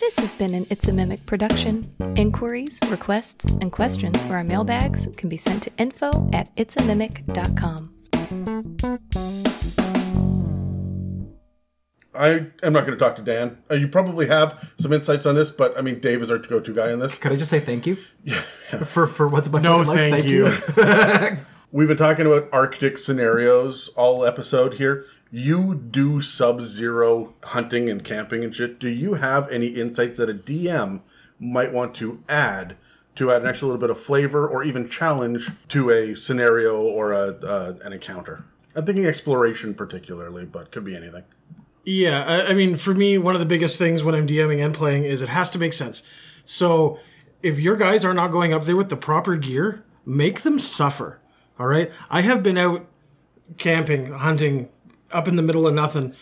[0.00, 1.88] This has been an It's a Mimic production.
[2.16, 7.94] Inquiries, requests, and questions for our mailbags can be sent to info at itsamimic.com.
[12.14, 13.58] I am not going to talk to Dan.
[13.70, 16.74] Uh, you probably have some insights on this, but I mean, Dave is our go-to
[16.74, 17.16] guy on this.
[17.18, 17.98] Could I just say thank you?
[18.24, 18.42] Yeah.
[18.84, 20.10] For, for what's my No, fucking life?
[20.10, 21.38] thank you.
[21.72, 25.04] We've been talking about Arctic scenarios all episode here.
[25.30, 28.78] You do sub-zero hunting and camping and shit.
[28.78, 31.00] Do you have any insights that a DM
[31.38, 32.76] might want to add
[33.16, 37.12] to add an extra little bit of flavor or even challenge to a scenario or
[37.12, 38.44] a uh, an encounter?
[38.74, 41.24] I'm thinking exploration particularly, but could be anything.
[41.88, 44.74] Yeah, I, I mean, for me, one of the biggest things when I'm DMing and
[44.74, 46.02] playing is it has to make sense.
[46.44, 46.98] So
[47.42, 51.18] if your guys are not going up there with the proper gear, make them suffer.
[51.58, 51.90] All right.
[52.10, 52.86] I have been out
[53.56, 54.68] camping, hunting
[55.12, 56.14] up in the middle of nothing,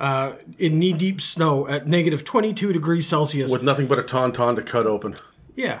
[0.00, 3.52] uh, in knee deep snow at negative 22 degrees Celsius.
[3.52, 5.14] With nothing but a tauntaun to cut open.
[5.54, 5.80] yeah.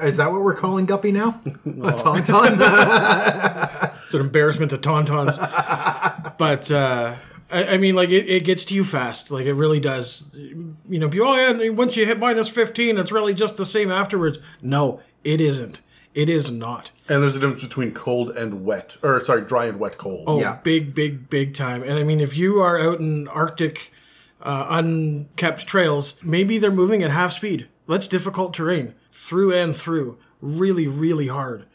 [0.00, 1.40] Is that what we're calling Guppy now?
[1.46, 2.56] A tauntaun?
[4.04, 5.38] It's an embarrassment to tauntauns.
[6.38, 7.14] but uh,
[7.50, 9.30] I, I mean, like it, it gets to you fast.
[9.30, 10.30] Like it really does.
[10.34, 13.90] You know, people, oh yeah, once you hit minus fifteen, it's really just the same
[13.90, 14.38] afterwards.
[14.62, 15.80] No, it isn't.
[16.12, 16.90] It is not.
[17.08, 20.24] And there's a difference between cold and wet, or sorry, dry and wet cold.
[20.26, 20.58] Oh, Yeah.
[20.62, 21.82] big, big, big time.
[21.84, 23.92] And I mean, if you are out in Arctic,
[24.42, 27.68] uh, unkept trails, maybe they're moving at half speed.
[27.88, 30.18] That's difficult terrain through and through.
[30.40, 31.66] Really, really hard.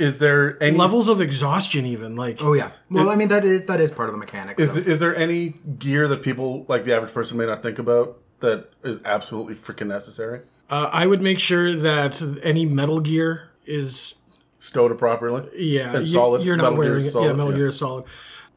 [0.00, 2.42] Is there any Levels of exhaustion, even like.
[2.42, 2.70] oh yeah.
[2.90, 4.62] Well, I mean that is that is part of the mechanics.
[4.62, 7.78] Is, of- is there any gear that people like the average person may not think
[7.78, 10.40] about that is absolutely freaking necessary?
[10.70, 14.14] Uh, I would make sure that any metal gear is
[14.60, 15.48] Stowed it properly.
[15.56, 16.44] yeah And you, solid.
[16.44, 17.22] You're not Metal Gear wearing is it.
[17.22, 17.56] yeah, metal yeah.
[17.56, 18.04] gear is solid.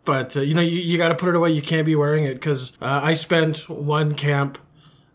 [0.05, 1.51] But uh, you know, you, you got to put it away.
[1.51, 4.57] You can't be wearing it because uh, I spent one camp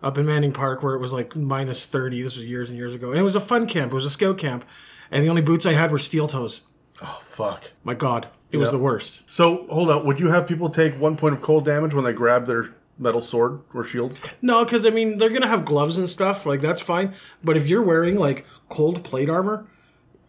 [0.03, 2.23] up in Manning Park where it was like minus thirty.
[2.23, 3.93] This was years and years ago, and it was a fun camp.
[3.93, 4.65] It was a scout camp,
[5.11, 6.63] and the only boots I had were steel toes.
[7.03, 7.71] Oh fuck.
[7.85, 8.73] My God, it was Yeah.
[8.73, 9.23] the worst.
[9.29, 10.05] So hold on.
[10.07, 13.21] Would you have people take one point of cold damage when they grab their metal
[13.21, 14.19] sword or shield?
[14.43, 16.45] No, because I mean they're gonna have gloves and stuff.
[16.47, 17.15] Like that's fine.
[17.45, 19.67] But if you're wearing like cold plate armor,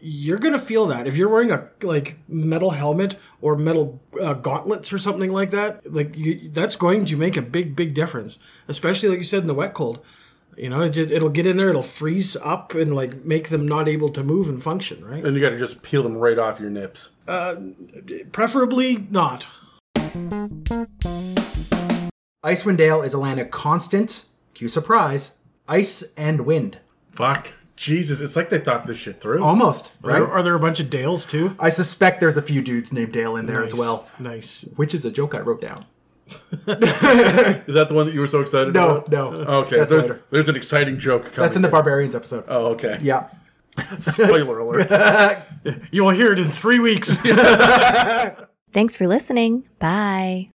[0.02, 1.08] you're gonna feel that.
[1.08, 5.92] If you're wearing a like metal helmet or metal uh, gauntlets or something like that,
[5.92, 8.40] like you, that's going to make a big, big difference.
[8.68, 10.00] Especially like you said in the wet cold.
[10.60, 13.66] You know, it just, it'll get in there, it'll freeze up and like make them
[13.66, 15.24] not able to move and function, right?
[15.24, 17.12] And you got to just peel them right off your nips.
[17.30, 17.56] Uh,
[18.34, 19.48] preferably not.
[22.44, 25.38] Icewind Dale is a land of constant, cue surprise,
[25.70, 26.80] ice and wind.
[27.14, 27.54] Fuck.
[27.78, 29.42] Jesus, it's like they thought this shit through.
[29.42, 30.22] Almost, right?
[30.22, 31.56] Are, are there a bunch of Dales too?
[31.58, 34.64] I suspect there's a few dudes named Dale in there as well, Nice.
[34.76, 35.86] which is a joke I wrote down.
[36.68, 39.10] Is that the one that you were so excited No, about?
[39.12, 39.32] no.
[39.32, 39.40] No.
[39.64, 40.22] Okay, That's there's, later.
[40.30, 41.36] there's an exciting joke coming.
[41.38, 42.46] That's in the Barbarians episode.
[42.48, 42.98] Oh, okay.
[43.02, 43.28] Yeah.
[44.00, 45.42] Spoiler alert.
[45.92, 47.18] You'll hear it in three weeks.
[48.72, 49.68] Thanks for listening.
[49.80, 50.52] Bye.